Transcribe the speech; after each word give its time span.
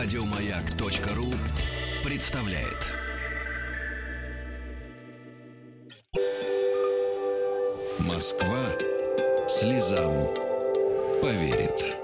Радиомаяк.ру 0.00 1.26
представляет. 2.08 2.86
Москва 7.98 8.60
слезам 9.48 10.22
поверит. 11.20 11.96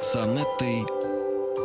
С 0.00 0.16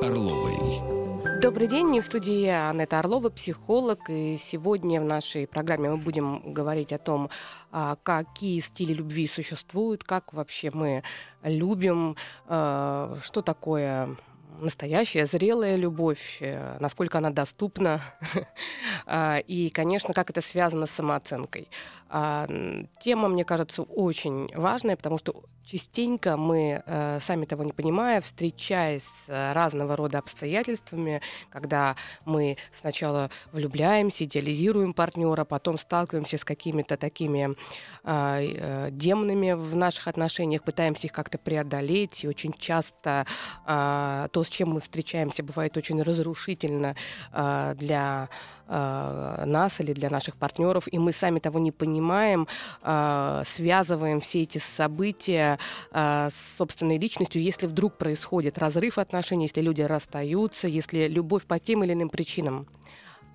Орловой. 0.04 1.40
Добрый 1.42 1.66
день, 1.68 2.00
в 2.00 2.06
студии 2.06 2.46
Анетта 2.46 3.00
Орлова, 3.00 3.30
психолог. 3.30 4.12
И 4.12 4.38
сегодня 4.38 5.02
в 5.02 5.06
нашей 5.06 5.48
программе 5.48 5.90
мы 5.90 5.98
будем 5.98 6.54
говорить 6.54 6.94
о 6.94 7.00
том, 7.00 7.32
а, 7.72 7.98
какие 8.04 8.60
стили 8.60 8.94
любви 8.94 9.26
существуют, 9.26 10.04
как 10.04 10.32
вообще 10.32 10.70
мы 10.70 11.02
любим, 11.42 12.18
а, 12.46 13.18
что 13.24 13.42
такое 13.42 14.16
настоящая, 14.60 15.26
зрелая 15.26 15.76
любовь, 15.76 16.38
э, 16.40 16.78
насколько 16.80 17.18
она 17.18 17.30
доступна, 17.30 18.02
а, 19.06 19.40
и, 19.40 19.70
конечно, 19.70 20.14
как 20.14 20.30
это 20.30 20.42
связано 20.42 20.86
с 20.86 20.92
самооценкой. 20.92 21.70
Тема, 22.14 23.28
мне 23.28 23.44
кажется, 23.44 23.82
очень 23.82 24.52
важная, 24.56 24.96
потому 24.96 25.18
что 25.18 25.46
частенько 25.66 26.38
мы, 26.38 26.84
э, 26.86 27.20
сами 27.22 27.46
того 27.46 27.64
не 27.64 27.72
понимая, 27.72 28.22
встречаясь 28.22 29.04
с 29.04 29.54
разного 29.54 29.96
рода 29.96 30.20
обстоятельствами, 30.20 31.22
когда 31.50 31.96
мы 32.26 32.58
сначала 32.72 33.32
влюбляемся, 33.52 34.26
идеализируем 34.26 34.94
партнера, 34.94 35.46
потом 35.46 35.78
сталкиваемся 35.78 36.38
с 36.38 36.46
какими-то 36.46 36.98
такими 36.98 37.56
а, 38.04 38.42
э, 38.42 38.90
демонами 38.92 39.54
в 39.54 39.76
наших 39.76 40.08
отношениях, 40.08 40.64
пытаемся 40.64 41.08
их 41.08 41.14
как-то 41.14 41.38
преодолеть, 41.38 42.24
и 42.24 42.28
очень 42.28 42.54
часто 42.54 43.26
э, 43.66 44.28
то, 44.32 44.44
с 44.44 44.50
чем 44.50 44.72
мы 44.72 44.82
встречаемся, 44.82 45.44
бывает 45.44 45.78
очень 45.78 46.02
разрушительно 46.02 46.96
э, 47.32 47.74
для 47.78 48.30
э, 48.68 49.44
нас 49.46 49.80
или 49.80 49.94
для 49.94 50.10
наших 50.10 50.36
партнеров, 50.36 50.88
и 50.92 51.00
мы 51.00 51.14
сами 51.14 51.40
того 51.40 51.60
не 51.60 51.72
понимаем, 51.72 52.48
э, 52.82 53.44
связываем 53.46 54.22
все 54.22 54.44
эти 54.44 54.58
события 54.58 55.60
э, 55.92 56.30
с 56.30 56.58
собственной 56.58 56.98
личностью, 56.98 57.42
если 57.42 57.68
вдруг 57.68 57.98
происходит 57.98 58.58
разрыв 58.58 58.98
отношений, 58.98 59.46
если 59.46 59.62
люди 59.62 59.82
расстаются, 59.82 60.68
если 60.68 61.08
любовь 61.08 61.46
по 61.46 61.60
тем 61.60 61.84
или 61.84 61.94
иным 61.94 62.10
причинам 62.10 62.68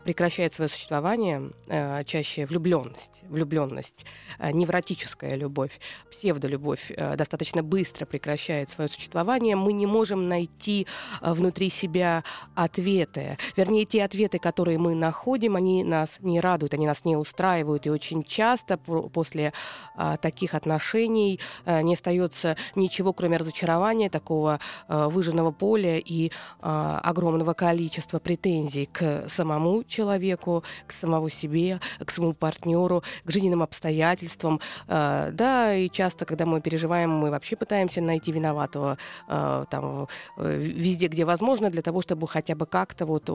прекращает 0.04 0.54
свое 0.54 0.68
существование, 0.68 1.50
э, 1.66 2.02
чаще 2.04 2.46
влюбленность, 2.46 3.10
влюбленность, 3.28 4.06
э, 4.38 4.50
невротическая 4.52 5.34
любовь, 5.34 5.78
псевдолюбовь 6.10 6.90
э, 6.96 7.16
достаточно 7.16 7.62
быстро 7.62 8.06
прекращает 8.06 8.70
свое 8.70 8.88
существование, 8.88 9.54
мы 9.54 9.72
не 9.72 9.86
можем 9.86 10.28
найти 10.28 10.86
э, 11.20 11.32
внутри 11.32 11.70
себя 11.70 12.24
ответы. 12.54 13.38
Вернее, 13.56 13.84
те 13.84 14.02
ответы, 14.04 14.38
которые 14.38 14.78
мы 14.78 14.94
находим, 14.94 15.56
они 15.56 15.84
нас 15.84 16.18
не 16.20 16.40
радуют, 16.40 16.74
они 16.74 16.86
нас 16.86 17.04
не 17.04 17.16
устраивают. 17.16 17.86
И 17.86 17.90
очень 17.90 18.22
часто 18.22 18.78
после 18.78 19.52
э, 19.96 20.16
таких 20.22 20.54
отношений 20.54 21.38
э, 21.64 21.82
не 21.82 21.94
остается 21.94 22.56
ничего, 22.74 23.12
кроме 23.12 23.36
разочарования, 23.36 24.10
такого 24.10 24.58
э, 24.88 25.08
выжженного 25.08 25.50
поля 25.50 25.98
и 25.98 26.28
э, 26.28 26.30
огромного 26.60 27.52
количества 27.52 28.18
претензий 28.18 28.86
к 28.86 29.28
самому 29.28 29.84
человеку 29.84 29.97
человеку, 29.98 30.62
к 30.86 30.92
самому 30.92 31.28
себе, 31.28 31.80
к 32.04 32.10
своему 32.10 32.34
партнеру, 32.34 33.02
к 33.24 33.30
жизненным 33.30 33.62
обстоятельствам. 33.62 34.60
Э, 34.86 35.30
да, 35.32 35.74
и 35.74 35.88
часто, 35.90 36.24
когда 36.24 36.44
мы 36.46 36.60
переживаем, 36.60 37.10
мы 37.10 37.30
вообще 37.30 37.56
пытаемся 37.56 38.00
найти 38.00 38.32
виноватого 38.32 38.96
э, 39.28 39.64
там, 39.70 40.08
э, 40.36 40.56
везде, 40.56 41.08
где 41.08 41.24
возможно, 41.24 41.70
для 41.70 41.82
того, 41.82 42.02
чтобы 42.02 42.28
хотя 42.28 42.54
бы 42.54 42.66
как-то 42.66 43.06
вот 43.06 43.28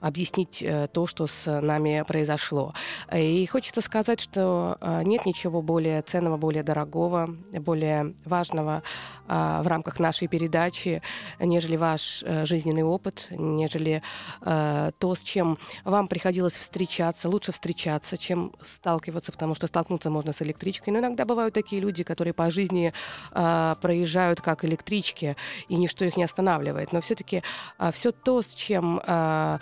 объяснить 0.00 0.64
то, 0.92 1.06
что 1.06 1.26
с 1.26 1.60
нами 1.60 2.04
произошло. 2.08 2.72
И 3.14 3.46
хочется 3.46 3.80
сказать, 3.80 4.20
что 4.20 4.78
нет 5.04 5.26
ничего 5.26 5.62
более 5.62 6.02
ценного, 6.02 6.36
более 6.36 6.62
дорогого, 6.62 7.28
более 7.52 8.14
важного 8.24 8.82
в 9.26 9.64
рамках 9.66 10.00
нашей 10.00 10.28
передачи, 10.28 11.02
нежели 11.40 11.76
ваш 11.76 12.24
жизненный 12.44 12.82
опыт, 12.82 13.26
нежели 13.30 14.02
то, 14.40 15.14
с 15.14 15.22
чем 15.22 15.55
вам 15.84 16.06
приходилось 16.06 16.54
встречаться, 16.54 17.28
лучше 17.28 17.52
встречаться, 17.52 18.16
чем 18.16 18.52
сталкиваться, 18.64 19.32
потому 19.32 19.54
что 19.54 19.66
столкнуться 19.66 20.10
можно 20.10 20.32
с 20.32 20.42
электричкой. 20.42 20.92
Но 20.92 21.00
иногда 21.00 21.24
бывают 21.24 21.54
такие 21.54 21.80
люди, 21.80 22.02
которые 22.04 22.34
по 22.34 22.50
жизни 22.50 22.92
э, 23.32 23.74
проезжают 23.80 24.40
как 24.40 24.64
электрички, 24.64 25.36
и 25.68 25.76
ничто 25.76 26.04
их 26.04 26.16
не 26.16 26.24
останавливает. 26.24 26.92
Но 26.92 27.00
все-таки 27.00 27.36
э, 27.36 27.42
а, 27.78 27.92
все 27.92 28.12
то, 28.12 28.42
с 28.42 28.54
чем 28.54 29.00
э, 29.06 29.58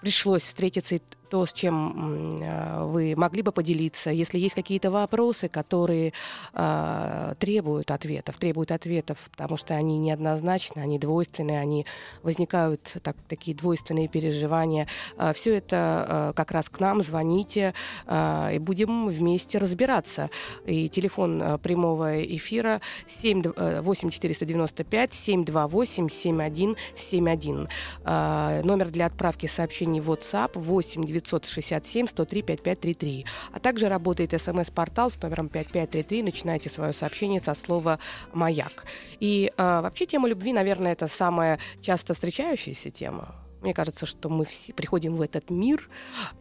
пришлось 0.00 0.42
встретиться 0.42 1.00
то, 1.28 1.44
с 1.46 1.52
чем 1.52 2.40
э, 2.42 2.84
вы 2.84 3.14
могли 3.16 3.42
бы 3.42 3.52
поделиться, 3.52 4.10
если 4.10 4.38
есть 4.38 4.54
какие-то 4.54 4.90
вопросы, 4.90 5.48
которые 5.48 6.12
э, 6.54 7.34
требуют 7.38 7.90
ответов, 7.90 8.36
требуют 8.36 8.72
ответов, 8.72 9.18
потому 9.30 9.56
что 9.56 9.74
они 9.74 9.98
неоднозначны, 9.98 10.80
они 10.80 10.98
двойственные, 10.98 11.60
они 11.60 11.86
возникают 12.22 12.96
так, 13.02 13.16
такие 13.28 13.56
двойственные 13.56 14.08
переживания. 14.08 14.88
Э, 15.16 15.32
все 15.34 15.56
это 15.56 16.06
э, 16.08 16.32
как 16.36 16.50
раз 16.50 16.68
к 16.68 16.80
нам 16.80 17.02
звоните 17.02 17.74
э, 18.06 18.54
и 18.54 18.58
будем 18.58 19.08
вместе 19.08 19.58
разбираться. 19.58 20.30
И 20.66 20.88
телефон 20.88 21.58
прямого 21.62 22.24
эфира 22.24 22.80
7, 23.22 23.42
э, 23.56 23.80
8 23.80 24.10
495 24.10 25.14
728 25.14 26.08
7171. 26.08 27.68
Э, 28.04 28.60
номер 28.64 28.90
для 28.90 29.06
отправки 29.06 29.46
сообщений 29.46 30.00
в 30.00 30.10
WhatsApp 30.10 30.58
8 30.58 31.04
967 31.20 32.08
103 32.08 32.42
5533. 32.42 33.26
А 33.52 33.60
также 33.60 33.88
работает 33.88 34.40
смс-портал 34.40 35.10
с 35.10 35.20
номером 35.20 35.48
5533. 35.48 36.22
Начинайте 36.22 36.70
свое 36.70 36.92
сообщение 36.92 37.40
со 37.40 37.54
слова 37.54 37.98
«Маяк». 38.32 38.84
И 39.20 39.52
э, 39.56 39.80
вообще 39.80 40.06
тема 40.06 40.28
любви, 40.28 40.52
наверное, 40.52 40.92
это 40.92 41.08
самая 41.08 41.58
часто 41.82 42.14
встречающаяся 42.14 42.90
тема 42.90 43.47
мне 43.60 43.74
кажется, 43.74 44.06
что 44.06 44.28
мы 44.28 44.44
все 44.44 44.72
приходим 44.72 45.16
в 45.16 45.22
этот 45.22 45.50
мир, 45.50 45.88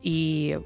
и 0.01 0.59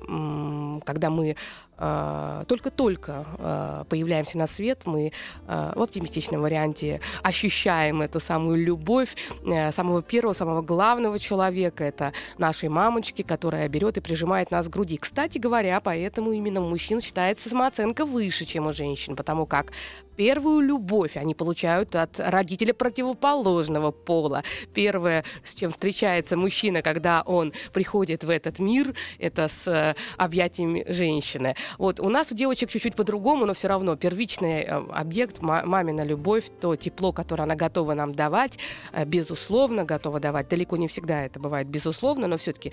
когда 0.85 1.09
мы 1.09 1.35
э, 1.77 2.43
только-только 2.47 3.25
э, 3.37 3.83
появляемся 3.89 4.37
на 4.37 4.47
свет, 4.47 4.81
мы 4.85 5.11
э, 5.47 5.73
в 5.75 5.81
оптимистичном 5.81 6.41
варианте 6.41 7.01
ощущаем 7.23 8.01
эту 8.01 8.19
самую 8.19 8.63
любовь 8.63 9.15
э, 9.45 9.71
самого 9.71 10.01
первого, 10.01 10.33
самого 10.33 10.61
главного 10.61 11.19
человека, 11.19 11.83
это 11.83 12.13
нашей 12.37 12.69
мамочки, 12.69 13.21
которая 13.21 13.67
берет 13.69 13.97
и 13.97 14.01
прижимает 14.01 14.51
нас 14.51 14.67
к 14.67 14.69
груди. 14.69 14.97
Кстати 14.97 15.37
говоря, 15.37 15.79
поэтому 15.79 16.31
именно 16.31 16.61
у 16.61 16.69
мужчин 16.69 17.01
считается 17.01 17.49
самооценка 17.49 18.05
выше, 18.05 18.45
чем 18.45 18.67
у 18.67 18.73
женщин, 18.73 19.15
потому 19.15 19.45
как 19.45 19.71
первую 20.15 20.61
любовь 20.61 21.17
они 21.17 21.33
получают 21.33 21.95
от 21.95 22.19
родителя 22.19 22.73
противоположного 22.73 23.91
пола. 23.91 24.43
Первое, 24.73 25.23
с 25.43 25.55
чем 25.55 25.71
встречается 25.71 26.37
мужчина, 26.37 26.81
когда 26.81 27.21
он 27.21 27.53
приходит 27.73 28.23
в 28.23 28.29
этот 28.29 28.59
мир, 28.59 28.93
это 29.19 29.47
с 29.47 29.67
э, 29.67 29.95
объятиями 30.17 30.85
женщины. 30.87 31.55
Вот 31.77 31.99
у 31.99 32.09
нас 32.09 32.31
у 32.31 32.35
девочек 32.35 32.69
чуть-чуть 32.69 32.95
по-другому, 32.95 33.45
но 33.45 33.53
все 33.53 33.67
равно 33.67 33.95
первичный 33.95 34.61
э, 34.61 34.83
объект, 34.93 35.41
мамина 35.41 36.03
любовь, 36.03 36.45
то 36.59 36.75
тепло, 36.75 37.11
которое 37.11 37.43
она 37.43 37.55
готова 37.55 37.93
нам 37.93 38.13
давать, 38.13 38.57
э, 38.91 39.05
безусловно, 39.05 39.85
готова 39.85 40.19
давать. 40.19 40.49
Далеко 40.49 40.77
не 40.77 40.87
всегда 40.87 41.25
это 41.25 41.39
бывает 41.39 41.67
безусловно, 41.67 42.27
но 42.27 42.37
все-таки 42.37 42.71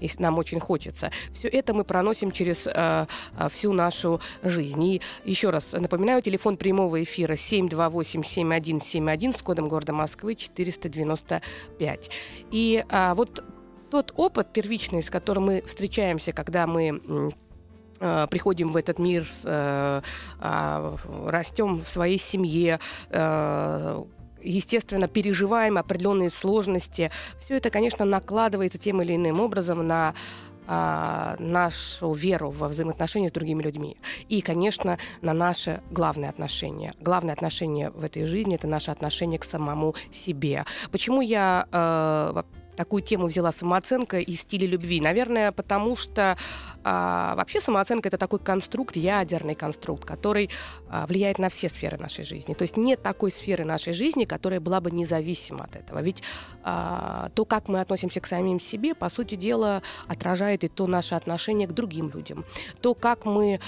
если 0.00 0.22
нам 0.22 0.38
очень 0.38 0.60
хочется. 0.60 1.10
Все 1.34 1.48
это 1.48 1.74
мы 1.74 1.84
проносим 1.84 2.30
через 2.32 2.66
всю 3.50 3.72
нашу 3.72 4.20
жизнь. 4.42 4.84
И 4.84 5.00
еще 5.24 5.50
раз 5.50 5.72
напоминаю, 5.72 6.22
телефон 6.22 6.39
прямого 6.56 7.02
эфира 7.02 7.34
728-7171 7.34 9.36
с 9.36 9.42
кодом 9.42 9.68
города 9.68 9.92
Москвы 9.92 10.34
495. 10.34 12.10
И 12.50 12.82
а, 12.88 13.14
вот 13.14 13.44
тот 13.90 14.14
опыт 14.16 14.50
первичный, 14.52 15.02
с 15.02 15.10
которым 15.10 15.46
мы 15.46 15.62
встречаемся, 15.66 16.32
когда 16.32 16.66
мы 16.66 17.32
а, 18.00 18.26
приходим 18.28 18.72
в 18.72 18.76
этот 18.76 18.98
мир, 18.98 19.28
э, 19.44 20.00
а, 20.40 20.96
растем 21.26 21.82
в 21.82 21.88
своей 21.88 22.18
семье, 22.18 22.80
э, 23.10 24.04
естественно, 24.42 25.06
переживаем 25.06 25.76
определенные 25.76 26.30
сложности. 26.30 27.10
Все 27.40 27.56
это, 27.56 27.68
конечно, 27.68 28.06
накладывается 28.06 28.78
тем 28.78 29.02
или 29.02 29.16
иным 29.16 29.40
образом 29.40 29.86
на 29.86 30.14
а, 30.72 31.34
нашу 31.40 32.12
веру 32.12 32.50
во 32.50 32.68
взаимоотношения 32.68 33.28
с 33.28 33.32
другими 33.32 33.60
людьми. 33.60 33.96
И, 34.28 34.40
конечно, 34.40 34.98
на 35.20 35.32
наше 35.32 35.82
главное 35.90 36.28
отношение. 36.28 36.92
Главное 37.00 37.34
отношение 37.34 37.90
в 37.90 38.04
этой 38.04 38.24
жизни– 38.24 38.54
это 38.56 38.68
наше 38.68 38.92
отношение 38.92 39.40
к 39.40 39.44
самому 39.44 39.96
себе. 40.12 40.64
Почему 40.92 41.22
я 41.22 41.66
э, 41.72 42.42
такую 42.80 43.02
тему 43.02 43.26
взяла 43.26 43.52
самооценка 43.52 44.20
и 44.20 44.32
стили 44.32 44.64
любви? 44.64 45.02
Наверное, 45.02 45.52
потому 45.52 45.96
что 45.96 46.38
а, 46.82 47.34
вообще 47.34 47.60
самооценка 47.60 48.08
это 48.08 48.16
такой 48.16 48.38
конструкт, 48.38 48.96
ядерный 48.96 49.54
конструкт, 49.54 50.06
который 50.06 50.48
а, 50.88 51.06
влияет 51.06 51.38
на 51.38 51.50
все 51.50 51.68
сферы 51.68 51.98
нашей 51.98 52.24
жизни. 52.24 52.54
То 52.54 52.62
есть 52.62 52.78
нет 52.78 53.02
такой 53.02 53.32
сферы 53.32 53.64
нашей 53.64 53.92
жизни, 53.92 54.24
которая 54.24 54.60
была 54.60 54.80
бы 54.80 54.90
независима 54.90 55.64
от 55.64 55.76
этого. 55.76 56.00
Ведь 56.00 56.22
а, 56.62 57.28
то, 57.34 57.44
как 57.44 57.68
мы 57.68 57.82
относимся 57.82 58.20
к 58.20 58.26
самим 58.26 58.58
себе, 58.58 58.94
по 58.94 59.10
сути 59.10 59.34
дела, 59.34 59.82
отражает 60.08 60.64
и 60.64 60.68
то 60.68 60.86
наше 60.86 61.14
отношение 61.14 61.68
к 61.68 61.72
другим 61.72 62.10
людям. 62.14 62.46
То, 62.80 62.94
как 62.94 63.26
мы 63.26 63.60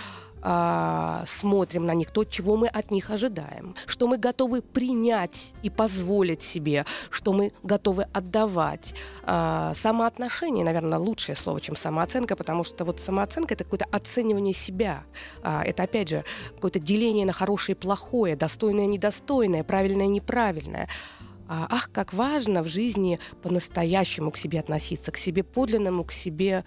а, 0.43 1.25
смотрим 1.27 1.87
на 1.87 1.95
них, 1.95 2.11
то, 2.11 2.25
чего 2.25 2.57
мы 2.57 2.67
от 2.67 2.91
них 2.91 3.11
ожидаем, 3.11 3.77
что 3.87 4.09
мы 4.09 4.19
готовы 4.19 4.61
принять 4.61 5.53
и 5.63 5.71
позволить 5.71 6.43
себе, 6.43 6.85
что 7.11 7.33
мы 7.33 7.53
готовы 7.63 8.07
отдавать. 8.13 8.95
А, 9.23 9.73
самоотношение, 9.75 10.65
наверное, 10.65 10.99
лучшее 10.99 11.37
слово, 11.37 11.61
чем 11.61 11.77
самооценка, 11.77 12.35
потому 12.35 12.65
что 12.65 12.85
вот 12.85 13.01
самооценка 13.01 13.55
это 13.55 13.65
какое-то 13.65 13.87
оценивание 13.93 14.53
себя. 14.53 15.05
А, 15.43 15.63
это, 15.63 15.85
опять 15.85 16.09
же, 16.09 16.25
какое-то 16.55 16.81
деление 16.81 17.25
на 17.25 17.33
хорошее 17.33 17.77
и 17.77 17.79
плохое, 17.79 18.35
достойное 18.35 18.85
и 18.85 18.89
недостойное, 18.89 19.63
правильное 19.63 20.07
и 20.07 20.09
неправильное. 20.09 20.89
Ах, 21.49 21.91
как 21.93 22.15
важно 22.15 22.63
в 22.63 22.69
жизни 22.69 23.19
по-настоящему 23.43 24.31
к 24.31 24.39
себе 24.39 24.61
относиться, 24.61 25.13
к 25.13 25.19
себе 25.19 25.43
подлинному, 25.43 26.03
к 26.03 26.13
себе 26.13 26.65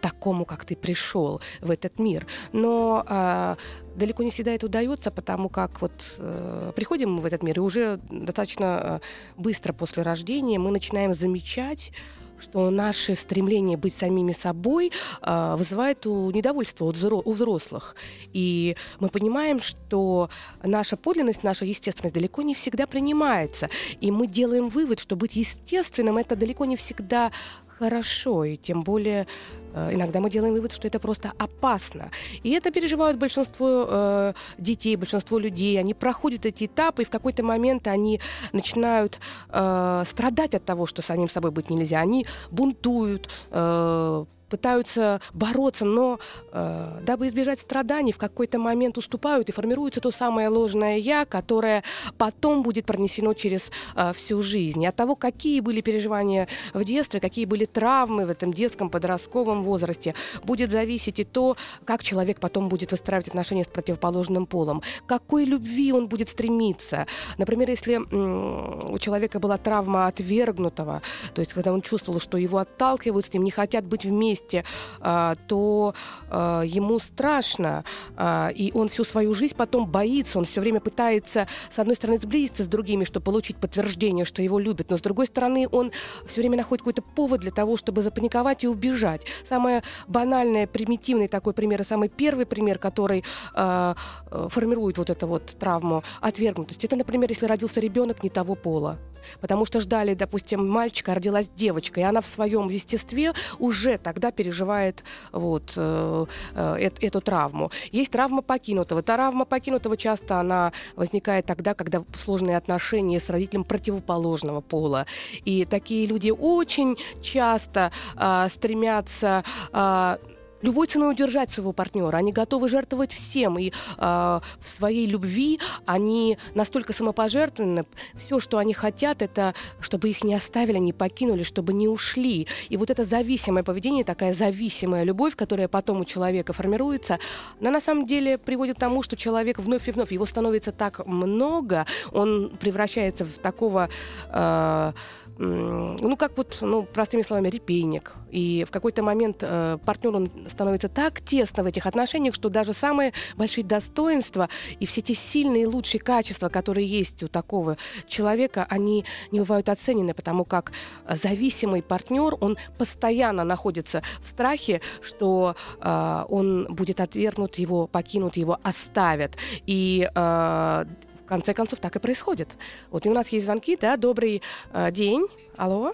такому, 0.00 0.44
как 0.44 0.64
ты 0.64 0.76
пришел 0.76 1.40
в 1.60 1.70
этот 1.70 1.98
мир. 1.98 2.26
Но 2.52 3.04
а, 3.06 3.56
далеко 3.96 4.22
не 4.22 4.30
всегда 4.30 4.52
это 4.52 4.66
удается, 4.66 5.10
потому 5.10 5.48
как 5.48 5.80
вот 5.80 5.92
э, 6.18 6.72
приходим 6.74 7.14
мы 7.14 7.22
в 7.22 7.26
этот 7.26 7.42
мир, 7.42 7.58
и 7.58 7.60
уже 7.60 8.00
достаточно 8.10 9.00
э, 9.36 9.40
быстро 9.40 9.72
после 9.72 10.02
рождения 10.02 10.58
мы 10.58 10.70
начинаем 10.70 11.14
замечать 11.14 11.92
что 12.38 12.70
наше 12.70 13.14
стремление 13.14 13.78
быть 13.78 13.94
самими 13.94 14.32
собой 14.32 14.92
э, 15.22 15.54
вызывает 15.56 16.06
у 16.06 16.30
недовольство 16.30 16.84
у 16.84 17.32
взрослых. 17.32 17.96
И 18.34 18.76
мы 19.00 19.08
понимаем, 19.08 19.58
что 19.60 20.28
наша 20.62 20.98
подлинность, 20.98 21.42
наша 21.42 21.64
естественность 21.64 22.14
далеко 22.14 22.42
не 22.42 22.54
всегда 22.54 22.86
принимается. 22.86 23.70
И 24.02 24.10
мы 24.10 24.26
делаем 24.26 24.68
вывод, 24.68 25.00
что 25.00 25.16
быть 25.16 25.34
естественным 25.36 26.18
это 26.18 26.36
далеко 26.36 26.66
не 26.66 26.76
всегда 26.76 27.32
хорошо, 27.78 28.44
и 28.44 28.56
тем 28.56 28.82
более 28.82 29.26
э, 29.74 29.94
иногда 29.94 30.20
мы 30.20 30.30
делаем 30.30 30.54
вывод, 30.54 30.72
что 30.72 30.88
это 30.88 30.98
просто 30.98 31.32
опасно. 31.38 32.10
И 32.42 32.50
это 32.50 32.70
переживают 32.70 33.18
большинство 33.18 33.86
э, 33.88 34.32
детей, 34.58 34.96
большинство 34.96 35.38
людей. 35.38 35.78
Они 35.78 35.94
проходят 35.94 36.46
эти 36.46 36.64
этапы, 36.64 37.02
и 37.02 37.04
в 37.04 37.10
какой-то 37.10 37.42
момент 37.42 37.86
они 37.86 38.20
начинают 38.52 39.18
э, 39.50 40.04
страдать 40.06 40.54
от 40.54 40.64
того, 40.64 40.86
что 40.86 41.02
самим 41.02 41.28
собой 41.28 41.50
быть 41.50 41.70
нельзя. 41.70 42.00
Они 42.00 42.26
бунтуют, 42.50 43.28
э, 43.50 44.24
пытаются 44.48 45.20
бороться, 45.32 45.84
но 45.84 46.18
э, 46.52 47.00
дабы 47.02 47.28
избежать 47.28 47.60
страданий, 47.60 48.12
в 48.12 48.18
какой-то 48.18 48.58
момент 48.58 48.98
уступают 48.98 49.48
и 49.48 49.52
формируется 49.52 50.00
то 50.00 50.10
самое 50.10 50.48
ложное 50.48 50.96
я, 50.98 51.24
которое 51.24 51.82
потом 52.18 52.62
будет 52.62 52.86
пронесено 52.86 53.34
через 53.34 53.70
э, 53.94 54.12
всю 54.14 54.42
жизнь. 54.42 54.82
И 54.82 54.86
от 54.86 54.96
того, 54.96 55.16
какие 55.16 55.60
были 55.60 55.80
переживания 55.80 56.48
в 56.74 56.84
детстве, 56.84 57.20
какие 57.20 57.44
были 57.44 57.64
травмы 57.64 58.26
в 58.26 58.30
этом 58.30 58.52
детском 58.52 58.90
подростковом 58.90 59.62
возрасте, 59.62 60.14
будет 60.44 60.70
зависеть 60.70 61.18
и 61.18 61.24
то, 61.24 61.56
как 61.84 62.02
человек 62.02 62.40
потом 62.40 62.68
будет 62.68 62.92
выстраивать 62.92 63.28
отношения 63.28 63.64
с 63.64 63.68
противоположным 63.68 64.46
полом, 64.46 64.82
какой 65.06 65.44
любви 65.44 65.92
он 65.92 66.08
будет 66.08 66.28
стремиться. 66.28 67.06
Например, 67.38 67.68
если 67.68 67.94
м- 67.94 68.92
у 68.92 68.98
человека 68.98 69.40
была 69.40 69.58
травма 69.58 70.06
отвергнутого, 70.06 71.02
то 71.34 71.40
есть 71.40 71.52
когда 71.52 71.72
он 71.72 71.82
чувствовал, 71.82 72.20
что 72.20 72.38
его 72.38 72.58
отталкивают 72.58 73.26
с 73.26 73.32
ним, 73.32 73.42
не 73.44 73.50
хотят 73.50 73.84
быть 73.84 74.04
вместе, 74.04 74.35
месте, 74.36 74.64
а, 75.00 75.36
то 75.46 75.94
а, 76.30 76.62
ему 76.62 76.98
страшно, 76.98 77.84
а, 78.16 78.50
и 78.54 78.72
он 78.72 78.88
всю 78.88 79.04
свою 79.04 79.34
жизнь 79.34 79.54
потом 79.56 79.86
боится, 79.86 80.38
он 80.38 80.44
все 80.44 80.60
время 80.60 80.80
пытается, 80.80 81.48
с 81.74 81.78
одной 81.78 81.96
стороны, 81.96 82.18
сблизиться 82.18 82.64
с 82.64 82.66
другими, 82.66 83.04
чтобы 83.04 83.24
получить 83.24 83.56
подтверждение, 83.56 84.24
что 84.24 84.42
его 84.42 84.58
любят, 84.58 84.90
но 84.90 84.98
с 84.98 85.00
другой 85.00 85.26
стороны, 85.26 85.68
он 85.70 85.92
все 86.26 86.40
время 86.40 86.56
находит 86.58 86.82
какой-то 86.82 87.02
повод 87.02 87.40
для 87.40 87.50
того, 87.50 87.76
чтобы 87.76 88.02
запаниковать 88.02 88.64
и 88.64 88.68
убежать. 88.68 89.22
Самое 89.48 89.82
банальное, 90.06 90.66
примитивный 90.66 91.28
такой 91.28 91.52
пример, 91.52 91.80
и 91.80 91.84
самый 91.84 92.08
первый 92.08 92.46
пример, 92.46 92.78
который 92.78 93.24
формирует 93.54 94.98
вот 94.98 95.10
эту 95.10 95.26
вот 95.26 95.46
травму 95.58 96.02
отвергнутости, 96.20 96.86
это, 96.86 96.96
например, 96.96 97.30
если 97.30 97.46
родился 97.46 97.80
ребенок 97.80 98.22
не 98.22 98.30
того 98.30 98.54
пола 98.54 98.98
потому 99.40 99.64
что 99.64 99.80
ждали, 99.80 100.14
допустим, 100.14 100.66
мальчика, 100.68 101.14
родилась 101.14 101.48
девочка, 101.54 102.00
и 102.00 102.04
она 102.04 102.20
в 102.20 102.26
своем 102.26 102.68
естестве 102.68 103.32
уже 103.58 103.98
тогда 103.98 104.25
переживает 104.30 105.04
вот 105.32 105.72
э, 105.76 106.26
э, 106.54 106.90
эту 107.00 107.20
травму. 107.20 107.70
Есть 107.92 108.12
травма 108.12 108.42
покинутого. 108.42 109.02
Травма 109.02 109.44
покинутого 109.44 109.96
часто 109.96 110.40
она 110.40 110.72
возникает 110.96 111.46
тогда, 111.46 111.74
когда 111.74 112.04
сложные 112.14 112.56
отношения 112.56 113.20
с 113.20 113.30
родителем 113.30 113.64
противоположного 113.64 114.60
пола. 114.60 115.06
И 115.44 115.64
такие 115.64 116.06
люди 116.06 116.30
очень 116.30 116.96
часто 117.22 117.92
э, 118.16 118.48
стремятся 118.50 119.44
э, 119.72 120.16
любой 120.62 120.86
ценой 120.86 121.12
удержать 121.12 121.50
своего 121.50 121.72
партнера. 121.72 122.16
Они 122.16 122.32
готовы 122.32 122.68
жертвовать 122.68 123.12
всем. 123.12 123.58
И 123.58 123.70
э, 123.70 123.72
в 123.98 124.68
своей 124.76 125.06
любви 125.06 125.60
они 125.84 126.38
настолько 126.54 126.92
самопожертвованы. 126.92 127.84
Все, 128.14 128.40
что 128.40 128.58
они 128.58 128.72
хотят, 128.72 129.22
это 129.22 129.54
чтобы 129.80 130.08
их 130.08 130.24
не 130.24 130.34
оставили, 130.34 130.78
не 130.78 130.92
покинули, 130.92 131.42
чтобы 131.42 131.72
не 131.72 131.88
ушли. 131.88 132.46
И 132.68 132.76
вот 132.76 132.90
это 132.90 133.04
зависимое 133.04 133.62
поведение, 133.62 134.04
такая 134.04 134.32
зависимая 134.32 135.04
любовь, 135.04 135.36
которая 135.36 135.68
потом 135.68 136.00
у 136.00 136.04
человека 136.04 136.52
формируется, 136.52 137.18
она 137.60 137.70
на 137.70 137.80
самом 137.80 138.06
деле 138.06 138.38
приводит 138.38 138.76
к 138.76 138.80
тому, 138.80 139.02
что 139.02 139.16
человек 139.16 139.58
вновь 139.58 139.88
и 139.88 139.92
вновь, 139.92 140.12
его 140.12 140.26
становится 140.26 140.72
так 140.72 141.06
много, 141.06 141.86
он 142.12 142.56
превращается 142.60 143.24
в 143.24 143.38
такого... 143.38 143.88
Э, 144.28 144.92
ну, 145.38 146.16
как 146.16 146.36
вот, 146.36 146.58
ну, 146.62 146.84
простыми 146.84 147.22
словами, 147.22 147.48
репейник. 147.48 148.14
И 148.30 148.64
в 148.66 148.70
какой-то 148.70 149.02
момент 149.02 149.38
э, 149.42 149.78
партнер 149.84 150.16
он 150.16 150.30
становится 150.48 150.88
так 150.88 151.20
тесно 151.20 151.62
в 151.62 151.66
этих 151.66 151.86
отношениях, 151.86 152.34
что 152.34 152.48
даже 152.48 152.72
самые 152.72 153.12
большие 153.36 153.64
достоинства 153.64 154.48
и 154.80 154.86
все 154.86 155.02
те 155.02 155.14
сильные 155.14 155.66
лучшие 155.66 156.00
качества, 156.00 156.48
которые 156.48 156.86
есть 156.86 157.22
у 157.22 157.28
такого 157.28 157.76
человека, 158.06 158.66
они 158.70 159.04
не 159.30 159.40
бывают 159.40 159.68
оценены, 159.68 160.14
потому 160.14 160.44
как 160.44 160.72
зависимый 161.08 161.82
партнер, 161.82 162.36
он 162.40 162.56
постоянно 162.78 163.44
находится 163.44 164.02
в 164.22 164.28
страхе, 164.28 164.80
что 165.02 165.54
э, 165.80 166.24
он 166.28 166.66
будет 166.70 167.00
отвергнут, 167.00 167.56
его 167.56 167.86
покинут, 167.86 168.38
его 168.38 168.58
оставят. 168.62 169.36
И 169.66 170.08
э, 170.14 170.84
в 171.26 171.28
конце 171.28 171.54
концов 171.54 171.80
так 171.80 171.96
и 171.96 171.98
происходит. 171.98 172.56
Вот 172.90 173.04
и 173.04 173.08
у 173.08 173.12
нас 173.12 173.28
есть 173.30 173.44
звонки, 173.44 173.76
да, 173.76 173.96
добрый 173.96 174.42
э, 174.72 174.92
день, 174.92 175.26
алло. 175.56 175.92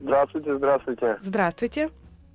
Здравствуйте, 0.00 0.56
здравствуйте. 0.56 1.18
Здравствуйте. 1.22 1.90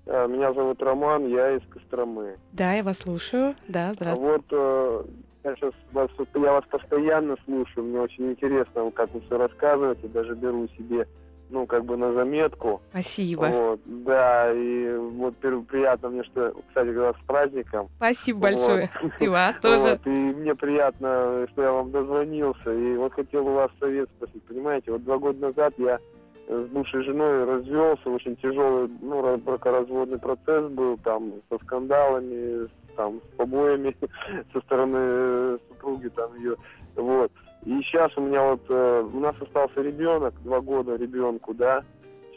Э, 0.07 0.27
меня 0.27 0.51
зовут 0.51 0.81
Роман, 0.81 1.27
я 1.27 1.55
из 1.55 1.61
Костромы. 1.69 2.37
Да, 2.51 2.73
я 2.73 2.83
вас 2.83 2.97
слушаю. 2.97 3.55
Да, 3.67 3.93
здравствуйте. 3.93 4.31
Вот 4.31 4.45
э, 4.49 5.03
я 5.43 5.55
сейчас 5.55 5.73
вас, 5.91 6.09
я 6.33 6.51
вас 6.53 6.63
постоянно 6.71 7.35
слушаю, 7.45 7.85
мне 7.85 7.99
очень 7.99 8.31
интересно, 8.31 8.89
как 8.89 9.13
вы 9.13 9.21
все 9.21 9.37
рассказываете, 9.37 10.07
даже 10.07 10.33
беру 10.33 10.67
себе 10.69 11.07
ну, 11.53 11.67
как 11.67 11.85
бы 11.85 11.95
на 11.95 12.11
заметку. 12.13 12.81
Спасибо. 12.89 13.45
Вот, 13.45 13.79
да, 13.85 14.51
и 14.51 14.95
вот 14.95 15.35
приятно 15.67 16.09
мне, 16.09 16.23
что, 16.23 16.53
кстати 16.67 16.89
говоря, 16.89 17.13
с 17.13 17.25
праздником. 17.25 17.89
Спасибо 17.97 18.39
большое. 18.39 18.89
Вот. 19.01 19.11
И 19.19 19.27
вас 19.27 19.55
тоже. 19.61 19.83
Вот, 19.83 20.07
и 20.07 20.09
мне 20.09 20.55
приятно, 20.55 21.47
что 21.51 21.61
я 21.61 21.71
вам 21.71 21.91
дозвонился. 21.91 22.73
И 22.73 22.95
вот 22.97 23.13
хотел 23.13 23.47
у 23.47 23.53
вас 23.53 23.69
совет 23.79 24.09
спросить. 24.17 24.43
Понимаете, 24.43 24.91
вот 24.91 25.03
два 25.03 25.19
года 25.19 25.39
назад 25.39 25.75
я 25.77 25.99
с 26.47 26.67
бывшей 26.69 27.03
женой 27.03 27.45
развелся, 27.45 28.09
очень 28.09 28.35
тяжелый, 28.37 28.89
ну, 29.01 29.37
бракоразводный 29.37 30.19
процесс 30.19 30.69
был, 30.71 30.97
там, 30.97 31.33
со 31.49 31.57
скандалами, 31.59 32.67
там, 32.97 33.21
с 33.21 33.37
побоями 33.37 33.95
со 34.53 34.59
стороны 34.61 35.59
супруги, 35.69 36.09
там, 36.09 36.35
ее, 36.35 36.55
вот. 36.95 37.31
И 37.65 37.81
сейчас 37.83 38.11
у 38.17 38.21
меня 38.21 38.43
вот, 38.43 38.61
э, 38.69 39.09
у 39.13 39.19
нас 39.19 39.35
остался 39.39 39.81
ребенок, 39.81 40.33
два 40.43 40.59
года 40.59 40.95
ребенку, 40.95 41.53
да, 41.53 41.83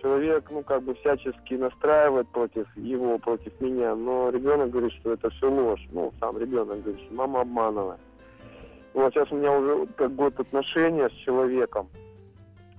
человек, 0.00 0.44
ну, 0.50 0.62
как 0.62 0.82
бы 0.82 0.94
всячески 0.94 1.54
настраивает 1.54 2.28
против 2.28 2.66
его, 2.76 3.18
против 3.18 3.60
меня, 3.60 3.94
но 3.96 4.30
ребенок 4.30 4.70
говорит, 4.70 4.92
что 5.00 5.12
это 5.12 5.30
все 5.30 5.50
ложь. 5.50 5.84
Ну, 5.90 6.12
сам 6.20 6.38
ребенок 6.38 6.82
говорит, 6.82 7.04
что 7.04 7.14
мама 7.14 7.40
обманывает. 7.40 7.98
Вот 8.94 9.12
сейчас 9.12 9.30
у 9.32 9.36
меня 9.36 9.52
уже 9.52 9.86
как 9.96 10.14
год 10.14 10.38
отношения 10.38 11.08
с 11.08 11.12
человеком. 11.24 11.88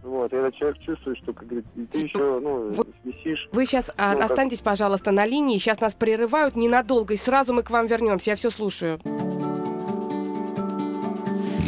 Вот, 0.04 0.32
и 0.32 0.36
этот 0.38 0.56
человек 0.56 0.78
чувствует, 0.80 1.18
что, 1.18 1.34
как 1.34 1.48
говорит, 1.48 1.66
ты 1.92 2.00
еще, 2.00 2.40
ну, 2.40 2.70
вы, 2.70 2.84
висишь. 3.04 3.50
Вы 3.52 3.66
сейчас 3.66 3.92
а, 3.98 4.14
ну, 4.14 4.24
останьтесь, 4.24 4.60
как... 4.60 4.68
пожалуйста, 4.68 5.12
на 5.12 5.26
линии. 5.26 5.58
Сейчас 5.58 5.82
нас 5.82 5.96
прерывают 5.96 6.56
ненадолго, 6.56 7.14
и 7.14 7.18
сразу 7.18 7.54
мы 7.54 7.64
к 7.64 7.70
вам 7.70 7.88
вернемся. 7.88 8.30
Я 8.30 8.36
все 8.38 8.50
слушаю. 8.50 9.00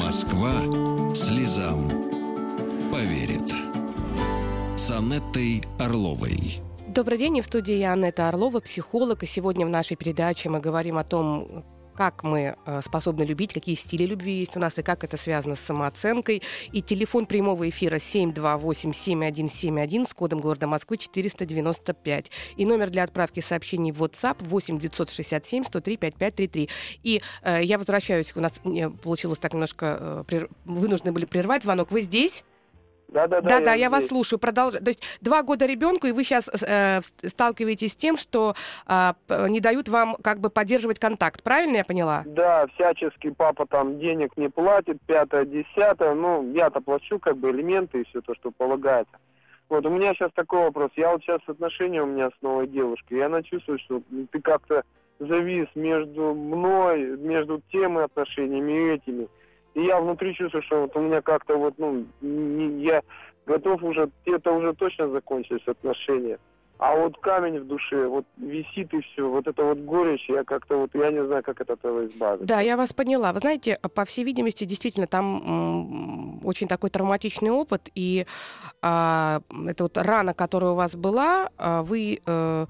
Москва 0.09 0.49
слезам 1.13 1.87
поверит. 2.91 3.53
с 4.75 4.89
Анеттой 4.89 5.61
Орловой. 5.77 6.61
Добрый 6.87 7.19
день, 7.19 7.37
и 7.37 7.41
в 7.41 7.45
студии 7.45 7.75
я 7.75 7.93
Анетта 7.93 8.27
Орлова, 8.27 8.59
психолог, 8.59 9.21
и 9.21 9.27
сегодня 9.27 9.67
в 9.67 9.69
нашей 9.69 9.95
передаче 9.95 10.49
мы 10.49 10.61
говорим 10.61 10.97
о 10.97 11.03
том, 11.03 11.63
как 11.99 12.23
мы 12.23 12.55
э, 12.65 12.81
способны 12.81 13.23
любить, 13.23 13.51
какие 13.51 13.75
стили 13.75 14.05
любви 14.05 14.39
есть 14.39 14.55
у 14.55 14.59
нас 14.61 14.79
и 14.79 14.83
как 14.83 15.03
это 15.03 15.17
связано 15.17 15.57
с 15.57 15.59
самооценкой. 15.59 16.41
И 16.71 16.81
телефон 16.81 17.25
прямого 17.25 17.67
эфира 17.67 17.97
728-7171 17.97 20.07
с 20.07 20.13
кодом 20.13 20.39
города 20.39 20.65
Москвы 20.65 20.95
495. 20.95 22.31
И 22.55 22.65
номер 22.65 22.89
для 22.89 23.03
отправки 23.03 23.41
сообщений 23.41 23.91
в 23.91 24.01
WhatsApp 24.01 24.37
8 24.39 24.79
967 24.79 25.65
103 25.65 25.97
5533. 25.97 26.69
И 27.03 27.21
э, 27.41 27.63
я 27.63 27.77
возвращаюсь, 27.77 28.31
у 28.33 28.39
нас 28.39 28.53
не 28.63 28.89
получилось 28.89 29.39
так 29.39 29.51
немножко, 29.51 29.97
э, 29.99 30.23
прер... 30.25 30.47
вынуждены 30.63 31.11
были 31.11 31.25
прервать 31.25 31.63
звонок. 31.63 31.91
Вы 31.91 31.99
здесь? 31.99 32.45
Да, 33.09 33.27
да, 33.27 33.41
да. 33.41 33.49
Да, 33.49 33.59
да, 33.65 33.73
я, 33.73 33.81
я 33.81 33.89
вас 33.89 34.07
слушаю. 34.07 34.39
Продолж... 34.39 34.73
То 34.73 34.87
есть 34.87 35.01
два 35.21 35.41
года 35.43 35.65
ребенку, 35.65 36.07
и 36.07 36.11
вы 36.11 36.23
сейчас 36.23 36.49
э, 36.61 37.01
сталкиваетесь 37.25 37.93
с 37.93 37.95
тем, 37.95 38.17
что 38.17 38.55
э, 38.87 39.13
не 39.47 39.59
дают 39.59 39.89
вам 39.89 40.15
как 40.21 40.39
бы 40.39 40.49
поддерживать 40.49 40.99
контакт. 40.99 41.41
Правильно 41.43 41.77
я 41.77 41.83
поняла? 41.83 42.23
Да, 42.25 42.67
всячески 42.75 43.31
папа 43.31 43.65
там 43.65 43.99
денег 43.99 44.37
не 44.37 44.49
платит, 44.49 44.97
пятое, 45.05 45.45
десятое. 45.45 46.13
Ну, 46.13 46.53
я-то 46.53 46.81
плачу 46.81 47.19
как 47.19 47.37
бы 47.37 47.49
элементы 47.49 48.01
и 48.01 48.05
все 48.05 48.21
то, 48.21 48.35
что 48.35 48.51
полагается. 48.51 49.17
Вот, 49.69 49.85
у 49.85 49.89
меня 49.89 50.13
сейчас 50.13 50.31
такой 50.33 50.63
вопрос. 50.63 50.91
Я 50.95 51.11
вот 51.11 51.21
сейчас 51.21 51.41
отношения 51.45 52.01
у 52.01 52.07
меня 52.07 52.29
с 52.29 52.41
новой 52.41 52.67
девушкой, 52.67 53.19
и 53.19 53.21
она 53.21 53.43
чувствует, 53.43 53.81
что 53.81 54.01
ты 54.31 54.41
как-то 54.41 54.83
завис 55.19 55.67
между 55.75 56.33
мной, 56.33 57.17
между 57.17 57.61
теми 57.71 58.03
отношениями 58.03 58.71
и 58.71 58.93
этими. 58.95 59.27
И 59.75 59.83
я 59.83 59.99
внутри 59.99 60.33
чувствую, 60.33 60.63
что 60.63 60.81
вот 60.81 60.95
у 60.95 61.01
меня 61.01 61.21
как-то 61.21 61.57
вот, 61.57 61.75
ну, 61.77 62.05
не, 62.21 62.83
я 62.83 63.01
готов 63.45 63.83
уже, 63.83 64.09
это 64.25 64.51
уже 64.51 64.73
точно 64.73 65.09
закончились 65.09 65.67
отношения. 65.67 66.39
А 66.79 66.95
вот 66.95 67.17
камень 67.17 67.59
в 67.59 67.67
душе, 67.67 68.07
вот 68.07 68.25
висит 68.37 68.93
и 68.93 69.01
все, 69.01 69.29
вот 69.29 69.45
это 69.47 69.65
вот 69.65 69.79
горечь, 69.79 70.29
я 70.29 70.45
как-то 70.45 70.77
вот, 70.77 70.91
я 70.93 71.11
не 71.11 71.25
знаю, 71.25 71.43
как 71.43 71.59
от 71.59 71.69
этого 71.69 72.05
избавиться. 72.05 72.47
Да, 72.47 72.61
я 72.61 72.77
вас 72.77 72.93
поняла. 72.93 73.33
Вы 73.33 73.39
знаете, 73.39 73.77
по 73.93 74.05
всей 74.05 74.23
видимости, 74.23 74.63
действительно, 74.63 75.05
там 75.05 76.39
очень 76.45 76.69
такой 76.69 76.89
травматичный 76.89 77.51
опыт, 77.51 77.89
и 77.95 78.25
а, 78.81 79.41
это 79.67 79.83
вот 79.83 79.97
рана, 79.97 80.33
которая 80.33 80.71
у 80.71 80.75
вас 80.75 80.95
была, 80.95 81.49
а, 81.57 81.83
вы 81.83 82.21
а, 82.25 82.65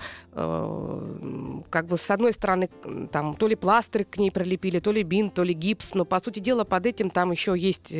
как 1.69 1.85
бы 1.85 1.97
с 1.97 2.09
одной 2.09 2.33
стороны 2.33 2.69
там 3.11 3.35
то 3.35 3.47
ли 3.47 3.55
пластырь 3.55 4.05
к 4.05 4.17
ней 4.17 4.31
прилепили, 4.31 4.79
то 4.79 4.91
ли 4.91 5.03
бинт, 5.03 5.35
то 5.35 5.43
ли 5.43 5.53
гипс, 5.53 5.93
но 5.93 6.03
по 6.03 6.19
сути 6.19 6.39
дела 6.39 6.63
под 6.63 6.87
этим 6.87 7.11
там 7.11 7.29
еще 7.31 7.55
есть 7.55 7.93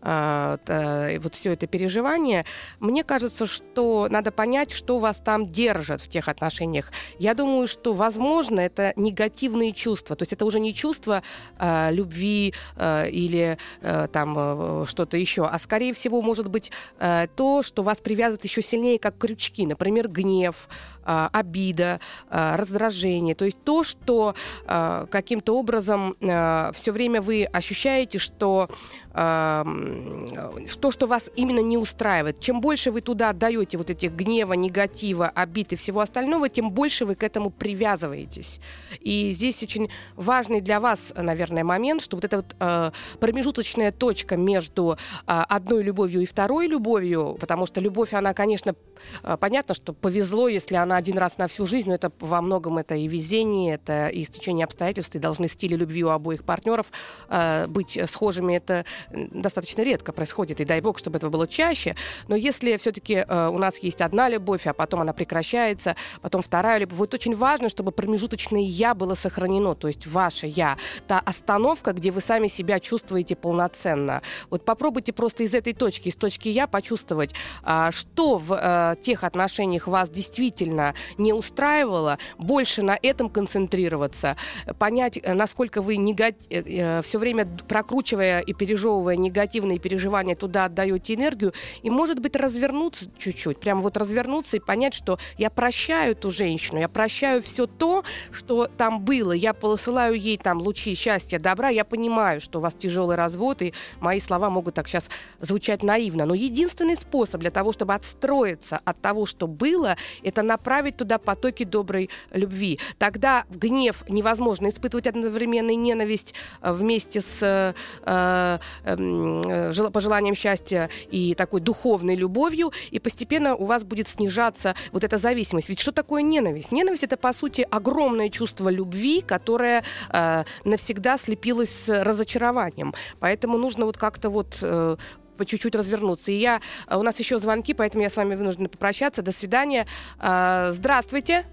а, 0.00 0.58
а, 0.66 1.18
вот 1.18 1.34
все 1.34 1.52
это 1.52 1.66
переживание. 1.66 2.46
Мне 2.78 3.04
кажется, 3.04 3.44
что 3.44 4.08
надо 4.08 4.32
понять, 4.32 4.72
что 4.72 4.96
у 4.96 5.00
вас 5.00 5.18
там 5.18 5.49
держат 5.50 6.00
в 6.00 6.08
тех 6.08 6.28
отношениях. 6.28 6.92
Я 7.18 7.34
думаю, 7.34 7.68
что, 7.68 7.92
возможно, 7.92 8.60
это 8.60 8.92
негативные 8.96 9.72
чувства. 9.72 10.16
То 10.16 10.22
есть 10.22 10.32
это 10.32 10.44
уже 10.44 10.60
не 10.60 10.74
чувство 10.74 11.22
э, 11.58 11.92
любви 11.92 12.54
э, 12.76 13.10
или 13.10 13.58
э, 13.80 14.08
там 14.12 14.34
э, 14.36 14.84
что-то 14.86 15.16
еще, 15.16 15.46
а 15.46 15.58
скорее 15.58 15.92
всего 15.94 16.22
может 16.22 16.48
быть 16.48 16.70
э, 16.98 17.26
то, 17.36 17.62
что 17.62 17.82
вас 17.82 17.98
привязывает 17.98 18.44
еще 18.44 18.62
сильнее, 18.62 18.98
как 18.98 19.18
крючки. 19.18 19.66
Например, 19.66 20.08
гнев, 20.08 20.68
э, 21.04 21.28
обида, 21.32 22.00
э, 22.30 22.56
раздражение. 22.56 23.34
То 23.34 23.44
есть 23.44 23.62
то, 23.64 23.84
что 23.84 24.34
э, 24.66 25.06
каким-то 25.10 25.56
образом 25.56 26.16
все 26.20 26.92
время 26.92 27.20
вы 27.20 27.44
ощущаете, 27.44 28.18
что 28.18 28.68
то, 29.12 30.90
что 30.90 31.06
вас 31.06 31.30
именно 31.34 31.60
не 31.60 31.76
устраивает. 31.76 32.40
Чем 32.40 32.60
больше 32.60 32.90
вы 32.90 33.00
туда 33.00 33.30
отдаете 33.30 33.76
вот 33.76 33.90
этих 33.90 34.12
гнева, 34.12 34.52
негатива, 34.52 35.28
обид 35.28 35.72
и 35.72 35.76
всего 35.76 36.00
остального, 36.00 36.48
тем 36.48 36.70
больше 36.70 37.04
вы 37.04 37.14
к 37.16 37.24
этому 37.24 37.50
привязываетесь. 37.50 38.60
И 39.00 39.30
здесь 39.30 39.62
очень 39.62 39.90
важный 40.16 40.60
для 40.60 40.80
вас, 40.80 41.12
наверное, 41.16 41.64
момент, 41.64 42.02
что 42.02 42.16
вот 42.16 42.24
эта 42.24 42.36
вот 42.36 42.56
э, 42.60 42.90
промежуточная 43.18 43.92
точка 43.92 44.36
между 44.36 44.92
э, 44.92 44.96
одной 45.26 45.82
любовью 45.82 46.20
и 46.20 46.26
второй 46.26 46.68
любовью, 46.68 47.36
потому 47.40 47.66
что 47.66 47.80
любовь, 47.80 48.12
она, 48.12 48.32
конечно, 48.32 48.74
э, 49.22 49.36
понятно, 49.40 49.74
что 49.74 49.92
повезло, 49.92 50.48
если 50.48 50.76
она 50.76 50.96
один 50.96 51.18
раз 51.18 51.36
на 51.38 51.48
всю 51.48 51.66
жизнь, 51.66 51.88
но 51.88 51.94
это 51.94 52.12
во 52.20 52.40
многом 52.40 52.78
это 52.78 52.94
и 52.94 53.08
везение, 53.08 53.74
это 53.74 54.08
и 54.08 54.22
стечение 54.24 54.64
обстоятельств, 54.64 55.14
и 55.16 55.18
должны 55.18 55.48
стили 55.48 55.74
любви 55.74 56.04
у 56.04 56.10
обоих 56.10 56.44
партнеров 56.44 56.86
э, 57.28 57.66
быть 57.66 57.98
схожими. 58.08 58.54
Это 58.54 58.84
достаточно 59.10 59.82
редко 59.82 60.12
происходит, 60.12 60.60
и 60.60 60.64
дай 60.64 60.80
бог, 60.80 60.98
чтобы 60.98 61.16
этого 61.18 61.30
было 61.30 61.46
чаще. 61.46 61.96
Но 62.28 62.36
если 62.36 62.76
все-таки 62.76 63.24
э, 63.26 63.48
у 63.48 63.58
нас 63.58 63.78
есть 63.78 64.00
одна 64.00 64.28
любовь, 64.28 64.66
а 64.66 64.72
потом 64.72 65.00
она 65.00 65.12
прекращается, 65.12 65.96
потом 66.20 66.42
вторая 66.42 66.78
любовь, 66.78 66.98
вот 66.98 67.14
очень 67.14 67.34
важно, 67.34 67.68
чтобы 67.68 67.92
промежуточное 67.92 68.62
«я» 68.62 68.94
было 68.94 69.14
сохранено, 69.14 69.74
то 69.74 69.88
есть 69.88 70.06
ваше 70.06 70.46
«я», 70.46 70.76
та 71.06 71.20
остановка, 71.20 71.92
где 71.92 72.10
вы 72.10 72.20
сами 72.20 72.48
себя 72.48 72.80
чувствуете 72.80 73.36
полноценно. 73.36 74.22
Вот 74.50 74.64
попробуйте 74.64 75.12
просто 75.12 75.44
из 75.44 75.54
этой 75.54 75.72
точки, 75.72 76.08
из 76.08 76.16
точки 76.16 76.48
«я» 76.48 76.66
почувствовать, 76.66 77.32
э, 77.64 77.90
что 77.92 78.38
в 78.38 78.52
э, 78.52 78.96
тех 79.02 79.24
отношениях 79.24 79.86
вас 79.86 80.10
действительно 80.10 80.94
не 81.18 81.32
устраивало, 81.32 82.18
больше 82.38 82.82
на 82.82 82.98
этом 83.00 83.28
концентрироваться, 83.30 84.36
понять, 84.78 85.18
э, 85.22 85.34
насколько 85.34 85.82
вы 85.82 85.96
негат... 85.96 86.34
э, 86.50 87.02
все 87.02 87.18
время 87.18 87.46
прокручивая 87.68 88.40
и 88.40 88.52
пережевывая 88.52 88.89
негативные 89.16 89.78
переживания, 89.78 90.34
туда 90.34 90.66
отдаете 90.66 91.14
энергию, 91.14 91.52
и, 91.82 91.90
может 91.90 92.20
быть, 92.20 92.36
развернуться 92.36 93.06
чуть-чуть, 93.18 93.58
прямо 93.58 93.82
вот 93.82 93.96
развернуться 93.96 94.56
и 94.56 94.60
понять, 94.60 94.94
что 94.94 95.18
я 95.38 95.50
прощаю 95.50 96.12
эту 96.12 96.30
женщину, 96.30 96.78
я 96.80 96.88
прощаю 96.88 97.42
все 97.42 97.66
то, 97.66 98.04
что 98.32 98.66
там 98.66 99.00
было, 99.04 99.32
я 99.32 99.52
посылаю 99.52 100.14
ей 100.14 100.36
там 100.36 100.58
лучи 100.58 100.94
счастья, 100.94 101.38
добра, 101.38 101.68
я 101.68 101.84
понимаю, 101.84 102.40
что 102.40 102.58
у 102.58 102.62
вас 102.62 102.74
тяжелый 102.74 103.16
развод, 103.16 103.62
и 103.62 103.72
мои 104.00 104.20
слова 104.20 104.50
могут 104.50 104.74
так 104.74 104.88
сейчас 104.88 105.08
звучать 105.40 105.82
наивно, 105.82 106.26
но 106.26 106.34
единственный 106.34 106.96
способ 106.96 107.40
для 107.40 107.50
того, 107.50 107.72
чтобы 107.72 107.94
отстроиться 107.94 108.80
от 108.84 109.00
того, 109.00 109.26
что 109.26 109.46
было, 109.46 109.96
это 110.22 110.42
направить 110.42 110.96
туда 110.96 111.18
потоки 111.18 111.64
доброй 111.64 112.10
любви. 112.32 112.78
Тогда 112.98 113.44
гнев 113.50 114.04
невозможно 114.08 114.68
испытывать 114.68 115.06
одновременно 115.06 115.70
и 115.70 115.76
ненависть 115.76 116.34
э, 116.62 116.72
вместе 116.72 117.20
с 117.20 117.38
э, 117.40 117.74
э, 118.04 118.58
пожеланием 118.82 120.34
счастья 120.34 120.90
и 121.10 121.34
такой 121.34 121.60
духовной 121.60 122.16
любовью, 122.16 122.72
и 122.90 122.98
постепенно 122.98 123.54
у 123.54 123.66
вас 123.66 123.84
будет 123.84 124.08
снижаться 124.08 124.74
вот 124.92 125.04
эта 125.04 125.18
зависимость. 125.18 125.68
Ведь 125.68 125.80
что 125.80 125.92
такое 125.92 126.22
ненависть? 126.22 126.72
Ненависть 126.72 127.04
это, 127.04 127.16
по 127.16 127.32
сути, 127.32 127.66
огромное 127.70 128.28
чувство 128.28 128.68
любви, 128.68 129.20
которое 129.20 129.84
э, 130.12 130.44
навсегда 130.64 131.18
слепилось 131.18 131.70
с 131.70 132.04
разочарованием. 132.04 132.94
Поэтому 133.18 133.58
нужно 133.58 133.86
вот 133.86 133.96
как-то 133.96 134.30
вот 134.30 134.58
э, 134.62 134.96
по 135.36 135.46
чуть-чуть 135.46 135.74
развернуться. 135.74 136.30
И 136.32 136.34
я, 136.34 136.60
э, 136.86 136.96
у 136.96 137.02
нас 137.02 137.18
еще 137.18 137.38
звонки, 137.38 137.74
поэтому 137.74 138.02
я 138.02 138.10
с 138.10 138.16
вами 138.16 138.34
вынуждена 138.34 138.68
попрощаться. 138.68 139.22
До 139.22 139.32
свидания. 139.32 139.86
Э, 140.20 140.70
здравствуйте. 140.72 141.46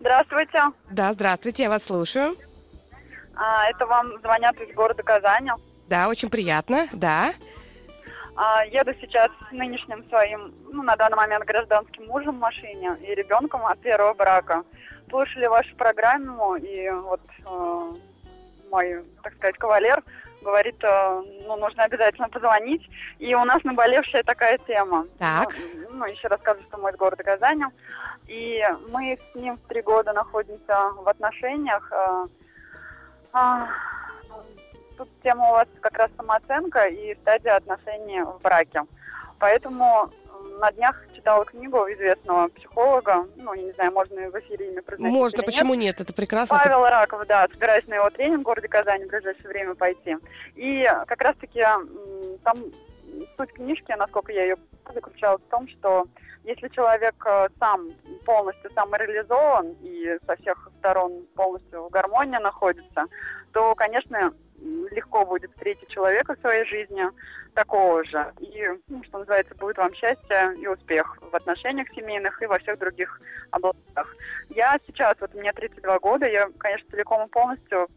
Здравствуйте. 0.00 0.60
Да, 0.90 1.12
здравствуйте, 1.12 1.62
я 1.62 1.70
вас 1.70 1.84
слушаю. 1.84 2.36
А, 3.34 3.70
это 3.70 3.86
вам 3.86 4.18
звонят 4.20 4.60
из 4.60 4.74
города 4.74 5.02
Казани. 5.02 5.50
Да, 5.88 6.08
очень 6.08 6.30
приятно, 6.30 6.88
да. 6.92 7.34
А, 8.34 8.64
еду 8.64 8.92
сейчас 9.00 9.28
с 9.48 9.52
нынешним 9.52 10.08
своим, 10.08 10.54
ну, 10.70 10.82
на 10.82 10.96
данный 10.96 11.16
момент 11.16 11.44
гражданским 11.44 12.06
мужем 12.06 12.36
в 12.36 12.40
машине 12.40 12.96
и 13.02 13.14
ребенком 13.14 13.66
от 13.66 13.78
первого 13.80 14.14
брака. 14.14 14.64
Слушали 15.10 15.46
вашу 15.46 15.74
программу, 15.76 16.56
и 16.56 16.88
вот 16.88 17.20
э, 17.44 17.92
мой, 18.70 19.04
так 19.22 19.34
сказать, 19.34 19.58
кавалер 19.58 20.02
говорит, 20.42 20.76
э, 20.82 21.22
ну, 21.46 21.56
нужно 21.56 21.84
обязательно 21.84 22.28
позвонить. 22.28 22.88
И 23.18 23.34
у 23.34 23.44
нас 23.44 23.62
наболевшая 23.64 24.22
такая 24.22 24.58
тема. 24.66 25.06
Так. 25.18 25.54
Ну, 25.90 25.98
ну 25.98 26.06
еще 26.06 26.28
рассказываю, 26.28 26.66
что 26.68 26.78
мы 26.78 26.90
из 26.90 26.96
города 26.96 27.22
Казани. 27.22 27.64
И 28.26 28.62
мы 28.88 29.18
с 29.18 29.34
ним 29.34 29.58
три 29.68 29.82
года 29.82 30.12
находимся 30.12 30.90
в 30.96 31.08
отношениях. 31.08 31.90
Э, 31.92 32.26
э, 33.34 33.66
тут 35.02 35.22
тема 35.22 35.48
у 35.48 35.52
вас 35.52 35.68
как 35.80 35.98
раз 35.98 36.10
самооценка 36.16 36.86
и 36.86 37.14
стадия 37.16 37.56
отношений 37.56 38.22
в 38.22 38.40
браке. 38.40 38.82
Поэтому 39.38 40.10
на 40.60 40.70
днях 40.72 41.04
читала 41.14 41.44
книгу 41.44 41.78
известного 41.92 42.48
психолога, 42.48 43.26
ну, 43.36 43.54
не 43.54 43.72
знаю, 43.72 43.92
можно 43.92 44.30
в 44.30 44.38
эфире 44.40 44.70
имя 44.70 44.82
произносить 44.82 45.14
Можно, 45.14 45.42
почему 45.42 45.74
нет? 45.74 45.98
нет, 45.98 46.00
это 46.02 46.12
прекрасно. 46.12 46.56
Павел 46.56 46.84
Раков, 46.84 47.26
да, 47.26 47.48
собираюсь 47.52 47.86
на 47.88 47.94
его 47.94 48.10
тренинг 48.10 48.40
в 48.40 48.44
городе 48.44 48.68
Казани 48.68 49.04
в 49.04 49.08
ближайшее 49.08 49.48
время 49.48 49.74
пойти. 49.74 50.16
И 50.54 50.84
как 51.06 51.20
раз-таки 51.20 51.64
там 52.44 52.56
суть 53.36 53.52
книжки, 53.52 53.92
насколько 53.98 54.32
я 54.32 54.42
ее 54.44 54.56
заключалась 54.94 55.42
в 55.42 55.50
том, 55.50 55.66
что 55.68 56.06
если 56.44 56.68
человек 56.68 57.14
э, 57.24 57.48
сам 57.60 57.90
полностью 58.24 58.70
самореализован 58.72 59.76
и 59.80 60.18
со 60.26 60.34
всех 60.36 60.68
сторон 60.78 61.24
полностью 61.36 61.84
в 61.84 61.90
гармонии 61.90 62.38
находится, 62.38 63.06
то, 63.52 63.74
конечно, 63.76 64.32
легко 64.90 65.24
будет 65.24 65.50
встретить 65.52 65.88
человека 65.88 66.34
в 66.34 66.40
своей 66.40 66.64
жизни 66.64 67.04
такого 67.54 68.04
же. 68.04 68.32
И, 68.40 68.68
ну, 68.88 69.02
что 69.04 69.18
называется, 69.18 69.54
будет 69.54 69.76
вам 69.78 69.94
счастье 69.94 70.54
и 70.58 70.66
успех 70.66 71.18
в 71.20 71.34
отношениях 71.34 71.88
семейных 71.94 72.40
и 72.42 72.46
во 72.46 72.58
всех 72.58 72.78
других 72.78 73.20
областях. 73.50 74.14
Я 74.50 74.78
сейчас, 74.86 75.16
вот 75.20 75.34
мне 75.34 75.52
32 75.52 75.98
года, 75.98 76.26
я, 76.26 76.48
конечно, 76.58 76.90
целиком 76.90 77.26
и 77.26 77.30
полностью 77.30 77.88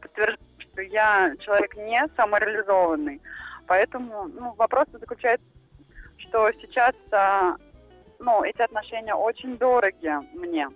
подтверждаю, 0.00 0.38
что 0.58 0.82
я 0.82 1.34
человек 1.40 1.76
не 1.76 2.06
самореализованный. 2.16 3.20
Поэтому 3.66 4.28
ну, 4.28 4.54
вопрос 4.54 4.86
заключается, 4.92 5.46
что 6.18 6.50
сейчас 6.60 6.94
а, 7.10 7.56
ну, 8.18 8.42
эти 8.44 8.62
отношения 8.62 9.14
очень 9.14 9.56
дороги 9.58 10.12
мне. 10.36 10.68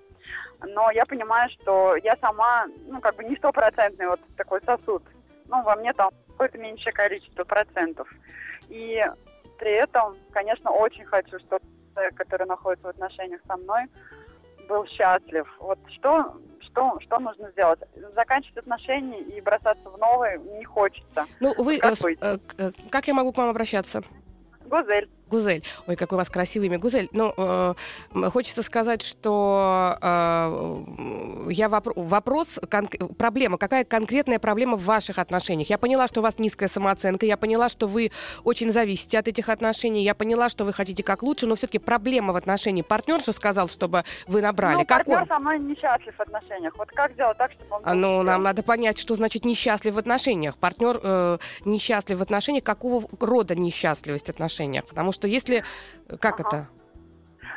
Но 0.60 0.90
я 0.90 1.04
понимаю, 1.04 1.50
что 1.50 1.96
я 1.96 2.16
сама, 2.20 2.66
ну, 2.86 3.00
как 3.00 3.16
бы 3.16 3.24
не 3.24 3.36
стопроцентный 3.36 4.06
вот 4.06 4.20
такой 4.36 4.60
сосуд. 4.62 5.02
Ну, 5.48 5.62
во 5.62 5.76
мне 5.76 5.92
там 5.92 6.10
какое-то 6.28 6.58
меньшее 6.58 6.92
количество 6.92 7.44
процентов. 7.44 8.08
И 8.68 9.02
при 9.58 9.72
этом, 9.72 10.16
конечно, 10.32 10.70
очень 10.70 11.04
хочу, 11.04 11.38
чтобы 11.38 11.64
человек, 11.94 12.14
который 12.14 12.46
находится 12.46 12.86
в 12.86 12.90
отношениях 12.90 13.40
со 13.46 13.56
мной, 13.56 13.86
был 14.68 14.86
счастлив. 14.86 15.46
Вот 15.60 15.78
что, 15.88 16.36
что, 16.60 16.98
что 17.00 17.18
нужно 17.18 17.50
сделать? 17.52 17.80
Заканчивать 18.14 18.58
отношения 18.58 19.20
и 19.20 19.40
бросаться 19.40 19.88
в 19.88 19.98
новые 19.98 20.38
не 20.38 20.64
хочется. 20.64 21.26
Ну, 21.40 21.54
вы, 21.56 21.78
как, 21.78 21.94
э, 22.04 22.16
э, 22.20 22.38
э, 22.58 22.70
как 22.90 23.06
я 23.06 23.14
могу 23.14 23.32
к 23.32 23.38
вам 23.38 23.48
обращаться? 23.48 24.02
Гузель. 24.64 25.08
Гузель. 25.28 25.62
Ой, 25.86 25.96
какое 25.96 26.16
у 26.16 26.20
вас 26.20 26.28
красивое 26.30 26.66
имя. 26.66 26.78
Гузель, 26.78 27.08
ну, 27.12 27.32
э, 27.36 27.74
хочется 28.32 28.62
сказать, 28.62 29.02
что 29.02 29.98
э, 30.00 30.84
я 31.50 31.68
вопр- 31.68 31.92
вопрос, 31.96 32.58
кон- 32.70 32.88
проблема, 33.18 33.58
какая 33.58 33.84
конкретная 33.84 34.38
проблема 34.38 34.76
в 34.76 34.84
ваших 34.84 35.18
отношениях? 35.18 35.68
Я 35.68 35.78
поняла, 35.78 36.06
что 36.06 36.20
у 36.20 36.22
вас 36.22 36.38
низкая 36.38 36.68
самооценка, 36.68 37.26
я 37.26 37.36
поняла, 37.36 37.68
что 37.68 37.86
вы 37.88 38.12
очень 38.44 38.70
зависите 38.70 39.18
от 39.18 39.26
этих 39.28 39.48
отношений, 39.48 40.04
я 40.04 40.14
поняла, 40.14 40.48
что 40.48 40.64
вы 40.64 40.72
хотите 40.72 41.02
как 41.02 41.22
лучше, 41.22 41.46
но 41.46 41.56
все-таки 41.56 41.78
проблема 41.78 42.32
в 42.32 42.36
отношении. 42.36 42.82
Партнер 42.82 43.22
же 43.22 43.32
сказал, 43.32 43.68
чтобы 43.68 44.04
вы 44.26 44.40
набрали. 44.42 44.76
Ну, 44.76 44.86
как 44.86 44.98
партнер 44.98 45.22
он? 45.22 45.28
со 45.28 45.38
мной 45.38 45.58
несчастлив 45.58 46.14
в 46.16 46.20
отношениях. 46.20 46.74
Вот 46.78 46.88
как 46.90 47.12
сделать 47.14 47.36
так, 47.38 47.50
чтобы 47.52 47.76
он... 47.76 47.82
А, 47.84 47.94
ну, 47.94 48.22
нам 48.22 48.42
надо 48.42 48.62
понять, 48.62 48.98
что 48.98 49.14
значит 49.16 49.44
несчастлив 49.44 49.94
в 49.94 49.98
отношениях. 49.98 50.56
Партнер 50.56 51.00
э, 51.02 51.38
несчастлив 51.64 52.18
в 52.18 52.22
отношениях, 52.22 52.62
какого 52.62 53.06
рода 53.20 53.54
несчастливость 53.54 54.26
в 54.26 54.30
отношениях? 54.30 54.84
Потому 54.86 55.12
что 55.16 55.26
если... 55.26 55.64
Как 56.20 56.40
ага. 56.40 56.48
это? 56.48 56.68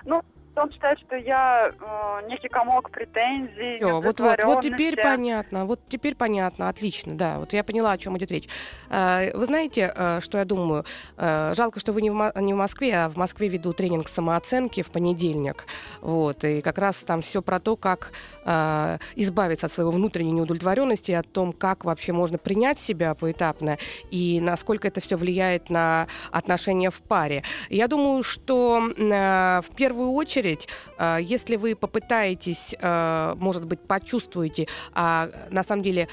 Ну, 0.06 0.24
он 0.56 0.72
считает, 0.72 1.00
что 1.00 1.16
я 1.16 1.72
э, 1.72 2.28
некий 2.28 2.48
комок 2.48 2.92
претензий, 2.92 3.78
Всё, 3.78 4.02
вот, 4.02 4.20
вот, 4.20 4.44
вот 4.44 4.62
теперь 4.62 5.02
понятно, 5.02 5.66
вот 5.66 5.80
теперь 5.88 6.16
понятно, 6.16 6.70
отлично, 6.70 7.16
да, 7.16 7.40
вот 7.40 7.54
я 7.54 7.64
поняла, 7.64 7.92
о 7.92 7.98
чем 7.98 8.18
идет 8.18 8.32
речь. 8.32 8.48
Э, 8.90 9.32
вы 9.36 9.46
знаете, 9.46 9.94
э, 9.96 10.20
что 10.22 10.38
я 10.38 10.46
думаю? 10.46 10.86
Э, 11.18 11.54
жалко, 11.56 11.80
что 11.80 11.94
вы 11.94 12.02
не 12.02 12.10
в, 12.10 12.34
не 12.36 12.54
в 12.54 12.58
Москве, 12.58 12.96
а 12.96 13.10
в 13.10 13.16
Москве 13.16 13.48
веду 13.48 13.74
тренинг 13.74 14.08
самооценки 14.10 14.82
в 14.82 14.92
понедельник, 14.92 15.66
вот, 16.02 16.44
и 16.44 16.62
как 16.62 16.78
раз 16.78 16.98
там 16.98 17.22
все 17.22 17.42
про 17.42 17.60
то, 17.60 17.76
как 17.76 18.12
э, 18.46 18.98
избавиться 19.16 19.68
от 19.68 19.72
своего 19.72 19.92
внутренней 19.92 20.32
неудовлетворенности, 20.32 21.12
о 21.12 21.24
том, 21.24 21.54
как 21.54 21.86
вообще 21.86 22.14
можно 22.14 22.38
принять 22.38 22.80
себя 22.80 23.14
поэтапно 23.14 23.78
и 24.12 24.40
насколько 24.42 24.88
это 24.88 25.02
все 25.02 25.16
влияет 25.16 25.70
на 25.70 26.08
отношения 26.32 26.90
в 26.90 27.02
паре. 27.02 27.44
Я 27.70 27.88
думаю, 27.88 28.24
что 28.24 28.82
э, 28.96 29.62
в 29.62 29.76
первую 29.76 30.12
очередь, 30.12 30.49
э, 30.98 31.18
если 31.22 31.56
вы 31.56 31.76
попытаетесь, 31.76 32.76
э, 32.80 33.34
может 33.38 33.66
быть, 33.66 33.80
почувствуете, 33.80 34.68
а 34.94 35.30
на 35.52 35.64
самом 35.64 35.84
деле 35.84 36.08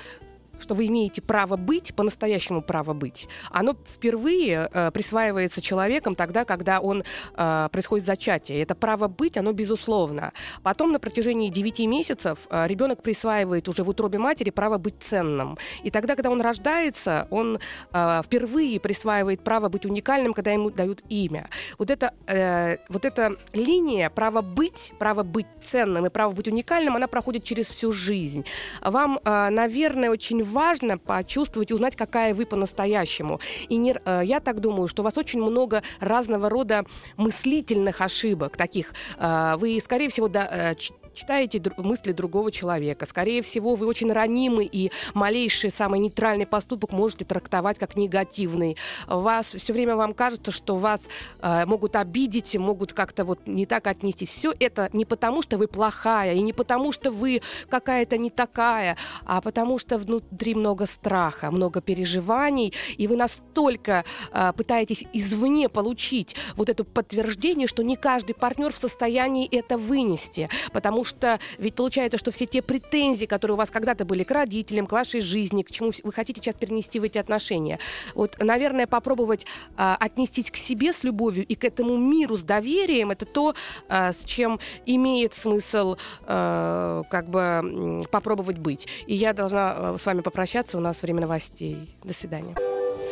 что 0.61 0.75
вы 0.75 0.87
имеете 0.87 1.23
право 1.23 1.57
быть, 1.57 1.95
по-настоящему 1.95 2.63
право 2.63 2.93
быть, 2.93 3.29
оно 3.51 3.77
впервые 3.95 4.69
э, 4.73 4.91
присваивается 4.91 5.61
человеком 5.61 6.15
тогда, 6.15 6.45
когда 6.45 6.81
он 6.81 7.05
э, 7.37 7.69
происходит 7.71 8.07
зачатие. 8.07 8.63
Это 8.63 8.75
право 8.75 9.09
быть, 9.09 9.37
оно 9.37 9.53
безусловно. 9.53 10.33
Потом 10.63 10.93
на 10.93 10.99
протяжении 10.99 11.51
9 11.51 11.81
месяцев 11.81 12.39
э, 12.51 12.67
ребенок 12.67 13.03
присваивает 13.03 13.69
уже 13.69 13.85
в 13.85 13.89
утробе 13.89 14.19
матери 14.19 14.51
право 14.51 14.79
быть 14.79 14.97
ценным. 15.01 15.59
И 15.83 15.91
тогда, 15.91 16.15
когда 16.15 16.31
он 16.31 16.41
рождается, 16.41 17.27
он 17.31 17.59
э, 17.93 18.23
впервые 18.25 18.81
присваивает 18.81 19.43
право 19.43 19.69
быть 19.69 19.87
уникальным, 19.87 20.35
когда 20.35 20.53
ему 20.53 20.71
дают 20.71 21.03
имя. 21.09 21.49
Вот 21.79 21.91
эта, 21.91 22.13
э, 22.27 22.79
вот 22.89 23.05
эта 23.05 23.37
линия 23.53 24.11
право 24.11 24.43
быть, 24.43 24.93
право 24.99 25.23
быть 25.23 25.47
ценным 25.65 26.07
и 26.07 26.11
право 26.11 26.33
быть 26.33 26.49
уникальным, 26.49 26.97
она 26.97 27.07
проходит 27.07 27.45
через 27.45 27.67
всю 27.67 27.93
жизнь. 27.93 28.45
Вам, 28.83 29.19
э, 29.25 29.49
наверное, 29.51 30.11
очень 30.11 30.43
важно 30.47 30.99
почувствовать 30.99 31.73
узнать, 31.73 31.97
какая 31.97 32.35
вы 32.35 32.47
по-настоящему. 32.47 33.41
И 33.69 33.77
не, 33.77 33.97
э, 34.05 34.23
я 34.25 34.41
так 34.41 34.61
думаю, 34.61 34.89
что 34.89 35.03
у 35.03 35.05
вас 35.05 35.17
очень 35.19 35.43
много 35.43 35.83
разного 36.01 36.49
рода 36.49 36.85
мыслительных 37.17 38.01
ошибок 38.01 38.57
таких. 38.57 38.95
Э, 39.19 39.55
вы, 39.57 39.81
скорее 39.83 40.09
всего, 40.09 40.29
да, 40.29 40.75
читаете 41.17 41.63
мысли 41.79 42.13
другого 42.13 42.53
человека. 42.53 43.07
Скорее 43.07 43.43
всего, 43.43 43.75
вы 43.75 43.87
очень 43.87 44.13
ранимы 44.13 44.69
и 44.71 44.93
малейший 45.15 45.71
самый 45.71 45.99
нейтральный 45.99 46.47
поступок 46.47 46.93
можете 46.93 47.25
трактовать 47.25 47.79
как 47.79 47.97
негативный. 47.97 48.77
Вас 49.07 49.47
все 49.47 49.73
время 49.73 49.97
вам 49.97 50.13
кажется, 50.13 50.51
что 50.53 50.77
вас 50.77 51.09
э, 51.41 51.65
могут 51.65 51.97
обидеть, 51.97 52.55
могут 52.57 52.93
как-то 52.93 53.25
вот 53.25 53.41
не 53.47 53.67
так 53.67 53.87
отнестись. 53.87 54.29
Все 54.29 54.53
это 54.61 54.91
не 54.93 55.05
потому, 55.05 55.43
что 55.43 55.57
вы 55.57 55.67
плохая, 55.67 56.35
и 56.35 56.43
не 56.43 56.53
потому, 56.53 56.93
что 56.93 57.11
вы 57.11 57.41
какая-то 57.71 58.19
не 58.19 58.31
такая, 58.31 58.97
а 59.25 59.41
потому 59.41 59.79
что 59.79 59.97
внутри 59.97 60.55
много 60.55 60.85
страха, 60.87 61.51
много 61.51 61.81
переживаний, 61.81 62.75
и 62.99 63.07
вы 63.07 63.17
настолько 63.17 64.05
э, 64.33 64.53
пытаетесь 64.55 65.05
извне 65.15 65.71
получить 65.71 66.37
вот 66.57 66.69
это 66.69 66.85
подтверждение, 66.85 67.67
что 67.67 67.83
не 67.83 67.97
каждый 67.97 68.35
партнер 68.35 68.71
в 68.71 68.77
состоянии 68.77 69.49
это 69.51 69.79
вынести, 69.79 70.51
потому 70.73 71.06
что 71.07 71.39
ведь 71.59 71.75
получается, 71.75 72.19
что 72.19 72.31
все 72.31 72.47
те 72.47 72.63
претензии, 72.63 73.27
которые 73.27 73.55
у 73.55 73.59
вас 73.59 73.71
когда-то 73.71 74.05
были 74.05 74.25
к 74.25 74.31
родителям, 74.31 74.87
к 74.87 74.93
вашей 74.93 75.21
жизни, 75.21 75.63
к 75.63 75.71
чему 75.71 75.93
вы 76.03 76.13
хотите 76.13 76.41
сейчас 76.41 76.55
перенести 76.55 77.01
в 77.01 77.05
эти 77.05 77.19
отношения, 77.19 77.79
вот, 78.15 78.37
наверное, 78.39 78.87
попробовать 78.87 79.47
а, 79.77 79.97
отнестись 79.99 80.51
к 80.51 80.57
себе 80.57 80.93
с 80.93 81.05
любовью 81.05 81.45
и 81.47 81.55
к 81.55 81.65
этому 81.65 81.97
миру 81.97 82.37
с 82.37 82.43
доверием, 82.43 83.11
это 83.11 83.25
то, 83.27 83.55
а, 83.89 84.13
с 84.13 84.25
чем 84.25 84.59
имеет 84.85 85.35
смысл 85.35 85.97
а, 86.23 87.03
как 87.11 87.29
бы 87.29 88.07
попробовать 88.11 88.59
быть. 88.59 88.89
И 89.07 89.15
я 89.15 89.33
должна 89.33 89.75
а, 89.77 89.97
с 89.99 90.07
вами 90.07 90.21
попрощаться, 90.21 90.77
у 90.77 90.81
нас 90.81 91.03
время 91.03 91.23
новостей. 91.23 91.95
До 92.03 92.15
свидания. 92.15 92.57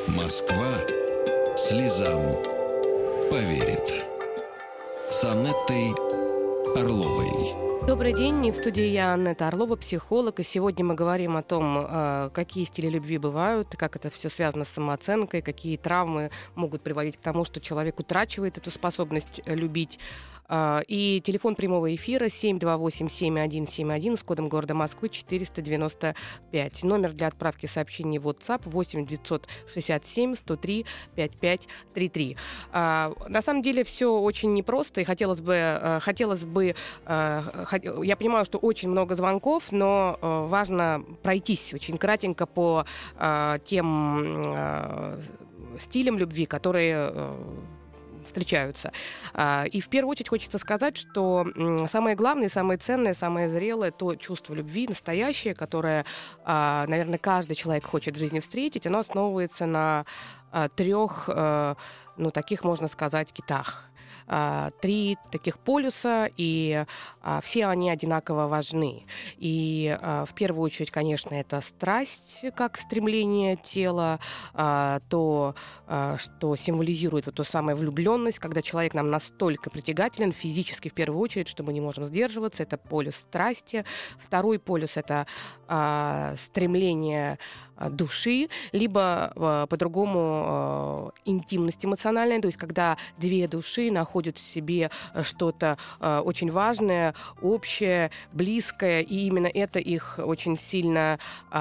Москва 0.08 0.72
слезам 1.56 2.32
поверит. 3.30 4.06
С 5.10 5.24
Анеттой 5.24 6.13
Орловой. 6.76 7.54
Добрый 7.86 8.12
день, 8.12 8.50
в 8.50 8.56
студии 8.56 8.86
я 8.86 9.12
Анна 9.12 9.36
Орлова, 9.38 9.76
психолог, 9.76 10.40
и 10.40 10.42
сегодня 10.42 10.84
мы 10.84 10.94
говорим 10.94 11.36
о 11.36 11.42
том, 11.42 11.86
э, 11.88 12.30
какие 12.32 12.64
стили 12.64 12.88
любви 12.88 13.18
бывают, 13.18 13.76
как 13.76 13.94
это 13.94 14.10
все 14.10 14.28
связано 14.28 14.64
с 14.64 14.70
самооценкой, 14.70 15.40
какие 15.40 15.76
травмы 15.76 16.30
могут 16.56 16.82
приводить 16.82 17.16
к 17.16 17.20
тому, 17.20 17.44
что 17.44 17.60
человек 17.60 18.00
утрачивает 18.00 18.58
эту 18.58 18.72
способность 18.72 19.40
любить. 19.46 20.00
А, 20.48 20.82
и 20.86 21.20
телефон 21.20 21.54
прямого 21.54 21.94
эфира 21.94 22.26
728-7171 22.26 24.18
с 24.18 24.22
кодом 24.22 24.48
города 24.48 24.74
Москвы 24.74 25.08
495. 25.08 26.82
Номер 26.82 27.12
для 27.12 27.28
отправки 27.28 27.66
сообщений 27.66 28.18
в 28.18 28.28
WhatsApp 28.28 28.62
8 28.64 29.06
967 29.06 30.34
103 30.34 30.86
5533. 31.14 32.36
На 32.72 33.42
самом 33.42 33.62
деле 33.62 33.84
все 33.84 34.18
очень 34.18 34.52
непросто, 34.54 35.00
и 35.00 35.04
хотелось 35.04 35.40
бы, 35.40 35.54
а, 35.56 36.00
хотелось 36.00 36.44
бы, 36.44 36.74
а, 37.06 37.44
я 38.02 38.16
понимаю, 38.16 38.44
что 38.44 38.58
очень 38.58 38.90
много 38.90 39.14
звонков, 39.14 39.72
но 39.72 40.18
важно 40.20 41.04
пройтись 41.22 41.72
очень 41.72 41.96
кратенько 41.98 42.46
по 42.46 42.84
тем 43.64 45.20
стилям 45.78 46.18
любви, 46.18 46.46
которые 46.46 47.34
встречаются. 48.26 48.92
А, 49.32 49.64
и 49.64 49.80
в 49.80 49.88
первую 49.88 50.12
очередь 50.12 50.28
хочется 50.28 50.58
сказать, 50.58 50.96
что 50.96 51.46
самое 51.90 52.16
главное, 52.16 52.48
самое 52.48 52.78
ценное, 52.78 53.14
самое 53.14 53.48
зрелое 53.48 53.90
то 53.90 54.14
чувство 54.16 54.54
любви 54.54 54.86
настоящее, 54.88 55.54
которое, 55.54 56.04
а, 56.44 56.86
наверное, 56.86 57.18
каждый 57.18 57.54
человек 57.54 57.86
хочет 57.86 58.16
в 58.16 58.18
жизни 58.18 58.40
встретить, 58.40 58.86
оно 58.86 58.98
основывается 59.00 59.66
на 59.66 60.04
а, 60.50 60.68
трех, 60.68 61.28
ну, 62.16 62.30
таких, 62.30 62.62
можно 62.62 62.86
сказать, 62.86 63.32
китах. 63.32 63.90
А, 64.26 64.70
три 64.80 65.18
таких 65.30 65.58
полюса, 65.58 66.30
и 66.36 66.84
а, 67.20 67.40
все 67.40 67.66
они 67.66 67.90
одинаково 67.90 68.46
важны. 68.46 69.04
И 69.36 69.96
а, 70.00 70.24
в 70.24 70.34
первую 70.34 70.64
очередь, 70.64 70.90
конечно, 70.90 71.34
это 71.34 71.60
страсть 71.60 72.42
как 72.56 72.76
стремление 72.78 73.56
тела, 73.56 74.20
то, 74.52 75.54
что 76.16 76.56
символизирует 76.56 77.26
вот 77.26 77.34
ту 77.34 77.44
самую 77.44 77.76
влюбленность, 77.76 78.38
когда 78.38 78.62
человек 78.62 78.94
нам 78.94 79.10
настолько 79.10 79.70
притягателен 79.70 80.32
физически 80.32 80.88
в 80.88 80.94
первую 80.94 81.20
очередь, 81.20 81.48
что 81.48 81.62
мы 81.62 81.72
не 81.72 81.80
можем 81.80 82.04
сдерживаться. 82.04 82.62
Это 82.62 82.76
полюс 82.76 83.16
страсти. 83.16 83.84
Второй 84.18 84.58
полюс 84.58 84.96
это 84.96 85.26
стремление 86.36 87.38
души, 87.90 88.48
либо 88.72 89.32
а, 89.36 89.66
по-другому 89.66 90.20
а, 90.20 91.10
интимность 91.24 91.84
эмоциональная, 91.84 92.40
то 92.40 92.46
есть 92.46 92.58
когда 92.58 92.96
две 93.18 93.48
души 93.48 93.90
находят 93.90 94.38
в 94.38 94.40
себе 94.40 94.90
что-то 95.22 95.78
очень 96.00 96.50
важное, 96.50 97.14
общее, 97.42 98.10
близкое, 98.32 99.00
и 99.00 99.26
именно 99.26 99.46
это 99.46 99.78
их 99.78 100.18
очень 100.22 100.58
сильно 100.58 101.18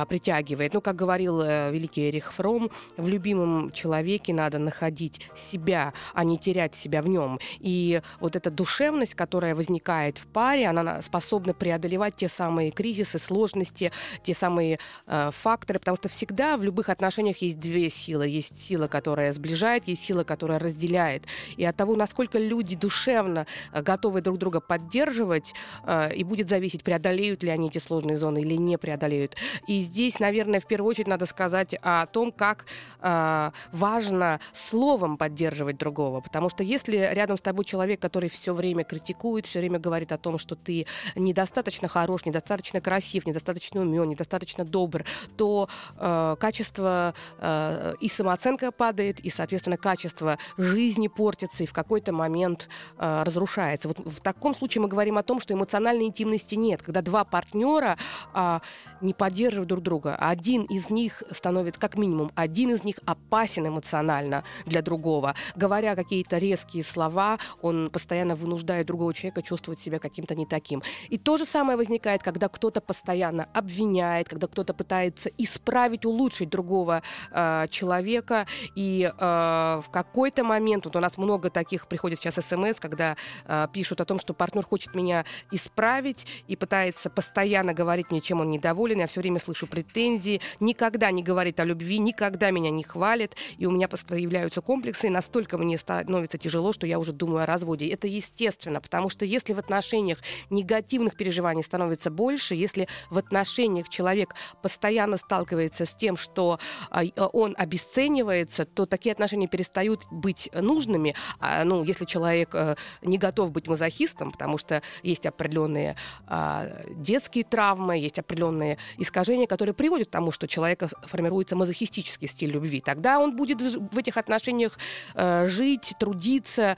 притягивает. 0.10 0.74
Ну, 0.74 0.82
как 0.82 0.96
говорил 0.96 1.42
э, 1.42 1.72
великий 1.72 2.10
Эрих 2.10 2.34
Фром, 2.34 2.70
в 2.98 3.08
любимом 3.08 3.72
человеке 3.72 4.34
надо 4.34 4.60
находить 4.60 5.30
себя, 5.52 5.94
а 6.14 6.24
не 6.24 6.38
терять 6.38 6.76
себя 6.76 7.02
в 7.02 7.08
нем. 7.08 7.40
И 7.60 8.02
вот 8.20 8.36
эта 8.36 8.52
душевность, 8.52 9.16
которая 9.16 9.56
возникает 9.56 10.18
в 10.18 10.28
паре, 10.28 10.68
она 10.68 11.02
способна 11.02 11.54
преодолевать 11.54 12.16
те 12.16 12.28
самые 12.28 12.72
кризисы, 12.72 13.20
сложности, 13.20 13.92
те 14.24 14.34
самые 14.34 14.80
факторы, 15.06 15.80
потому 15.80 15.98
что 15.98 16.03
всегда 16.10 16.58
в 16.58 16.64
любых 16.64 16.90
отношениях 16.90 17.38
есть 17.38 17.60
две 17.60 17.90
силы. 17.90 18.28
Есть 18.28 18.60
сила, 18.68 18.88
которая 18.88 19.32
сближает, 19.32 19.88
есть 19.88 20.04
сила, 20.04 20.24
которая 20.24 20.60
разделяет. 20.60 21.24
И 21.58 21.66
от 21.66 21.76
того, 21.76 21.96
насколько 21.96 22.40
люди 22.40 22.76
душевно 22.76 23.46
э, 23.72 23.82
готовы 23.82 24.22
друг 24.22 24.38
друга 24.38 24.60
поддерживать, 24.60 25.54
э, 25.86 26.14
и 26.16 26.24
будет 26.24 26.50
зависеть, 26.50 26.84
преодолеют 26.84 27.44
ли 27.44 27.50
они 27.50 27.68
эти 27.68 27.78
сложные 27.78 28.18
зоны 28.18 28.42
или 28.42 28.56
не 28.56 28.78
преодолеют. 28.78 29.36
И 29.68 29.80
здесь, 29.80 30.20
наверное, 30.20 30.60
в 30.60 30.68
первую 30.68 30.90
очередь 30.90 31.08
надо 31.08 31.26
сказать 31.26 31.76
о 31.82 32.06
том, 32.08 32.32
как 32.32 32.66
э, 33.02 33.52
важно 33.72 34.40
словом 34.54 35.18
поддерживать 35.18 35.78
другого. 35.78 36.22
Потому 36.22 36.50
что 36.50 36.64
если 36.64 36.98
рядом 37.14 37.38
с 37.38 37.42
тобой 37.42 37.66
человек, 37.66 38.00
который 38.00 38.30
все 38.30 38.54
время 38.54 38.84
критикует, 38.84 39.46
все 39.46 39.60
время 39.60 39.80
говорит 39.80 40.12
о 40.12 40.18
том, 40.18 40.38
что 40.38 40.56
ты 40.56 40.86
недостаточно 41.16 41.88
хорош, 41.88 42.26
недостаточно 42.26 42.82
красив, 42.82 43.26
недостаточно 43.26 43.82
умен, 43.82 44.10
недостаточно 44.10 44.66
добр, 44.66 45.06
то 45.38 45.70
э, 45.98 46.36
качество 46.40 47.14
э, 47.40 47.94
и 48.00 48.08
самооценка 48.08 48.72
падает, 48.72 49.20
и, 49.20 49.30
соответственно, 49.30 49.78
качество 49.78 50.38
жизни 50.58 51.08
портится 51.08 51.64
и 51.64 51.66
в 51.66 51.74
какой-то 51.74 52.12
момент 52.12 52.70
э, 52.98 53.24
разрушается. 53.24 53.88
Вот 53.88 54.00
в 54.00 54.22
таком 54.22 54.56
случае 54.56 54.82
мы 54.82 54.88
говорим 54.88 55.18
о 55.18 55.24
том, 55.24 55.40
что 55.40 55.54
эмоциональной 55.54 56.06
интимности 56.06 56.56
нет, 56.56 56.82
когда 56.82 57.02
два 57.02 57.24
партнера 57.24 57.98
э, 58.34 58.60
не 59.04 59.14
поддерживают 59.14 59.70
друг 59.70 59.84
друга, 59.84 60.16
один 60.16 60.64
из 60.64 60.90
них 60.90 61.24
становится, 61.32 61.80
как 61.80 61.98
минимум, 61.98 62.32
один 62.36 62.72
из 62.72 62.84
них 62.84 62.98
опасен 63.06 63.68
эмоционально 63.68 64.44
для 64.66 64.82
другого. 64.82 65.36
Говоря 65.56 65.96
какие-то 65.96 66.38
резкие 66.38 66.84
слова, 66.84 67.38
он 67.62 67.90
постоянно 67.92 68.36
вынуждает 68.36 68.88
другого 68.88 69.14
человека 69.14 69.42
чувствовать 69.42 69.80
себя 69.80 70.00
каким-то 70.00 70.36
не 70.36 70.46
таким. 70.46 70.82
И 71.10 71.18
то 71.18 71.38
же 71.38 71.46
самое 71.46 71.78
возникает, 71.78 72.24
когда 72.24 72.48
кто-то 72.48 72.82
постоянно 72.82 73.48
обвиняет, 73.54 74.30
когда 74.30 74.48
кто-то 74.48 74.74
пытается 74.74 75.30
исправить, 75.38 76.06
улучшить 76.06 76.50
другого 76.50 77.04
э, 77.32 77.68
человека, 77.70 78.48
и 78.76 79.12
э, 79.12 79.82
в 79.84 79.90
какой-то 79.92 80.44
момент, 80.44 80.86
вот 80.86 80.96
у 80.96 81.00
нас 81.00 81.18
много 81.18 81.50
таких 81.50 81.88
приходит 81.88 82.20
сейчас 82.20 82.36
смс, 82.36 82.80
когда 82.80 83.16
э, 83.46 83.68
пишут 83.74 84.02
о 84.02 84.06
том, 84.06 84.20
что 84.20 84.34
партнер 84.34 84.64
хочет 84.64 84.96
меня 84.96 85.26
исправить 85.52 86.26
и 86.48 86.56
пытается 86.56 87.10
постоянно 87.10 87.74
говорить 87.74 88.12
мне, 88.12 88.22
чем 88.22 88.40
он 88.40 88.50
недоволен, 88.50 88.93
я 89.00 89.08
все 89.08 89.22
время 89.22 89.40
слышу 89.40 89.68
претензии, 89.68 90.42
никогда 90.60 91.12
не 91.12 91.24
говорит 91.24 91.60
о 91.60 91.66
любви, 91.66 92.00
никогда 92.00 92.52
меня 92.52 92.70
не 92.70 92.84
хвалит, 92.84 93.36
и 93.58 93.66
у 93.66 93.72
меня 93.72 93.88
появляются 93.88 94.62
комплексы, 94.62 95.08
и 95.08 95.10
настолько 95.10 95.58
мне 95.58 95.78
становится 95.78 96.38
тяжело, 96.38 96.74
что 96.74 96.88
я 96.88 97.00
уже 97.00 97.12
думаю 97.12 97.44
о 97.44 97.46
разводе. 97.46 97.88
Это 97.88 98.08
естественно, 98.08 98.82
потому 98.82 99.10
что 99.10 99.26
если 99.26 99.54
в 99.54 99.60
отношениях 99.60 100.20
негативных 100.50 101.16
переживаний 101.16 101.64
становится 101.64 102.10
больше, 102.10 102.56
если 102.56 102.88
в 103.10 103.18
отношениях 103.18 103.90
человек 103.90 104.36
постоянно 104.62 105.18
сталкивается 105.18 105.86
с 105.86 105.96
тем, 105.96 106.18
что 106.18 106.60
а, 106.90 107.04
он 107.34 107.56
обесценивается, 107.58 108.66
то 108.66 108.86
такие 108.86 109.14
отношения 109.14 109.48
перестают 109.48 110.02
быть 110.12 110.50
нужными. 110.54 111.16
А, 111.40 111.64
ну, 111.64 111.84
если 111.84 112.06
человек 112.06 112.50
э, 112.54 112.76
не 113.02 113.18
готов 113.18 113.52
быть 113.52 113.68
мазохистом, 113.68 114.32
потому 114.32 114.58
что 114.58 114.82
есть 115.02 115.26
определенные 115.26 115.96
а, 116.28 116.84
детские 116.90 117.44
травмы, 117.44 117.98
есть 117.98 118.20
определенные 118.20 118.78
искажения, 118.98 119.48
которые 119.48 119.74
приводят 119.74 120.08
к 120.08 120.12
тому, 120.12 120.32
что 120.32 120.46
у 120.46 120.48
человека 120.48 120.90
формируется 121.04 121.56
мазохистический 121.56 122.28
стиль 122.28 122.52
любви, 122.52 122.82
тогда 122.82 123.20
он 123.20 123.36
будет 123.36 123.62
в 123.62 123.98
этих 123.98 124.18
отношениях 124.18 124.78
э, 125.16 125.48
жить, 125.48 125.94
трудиться 126.00 126.78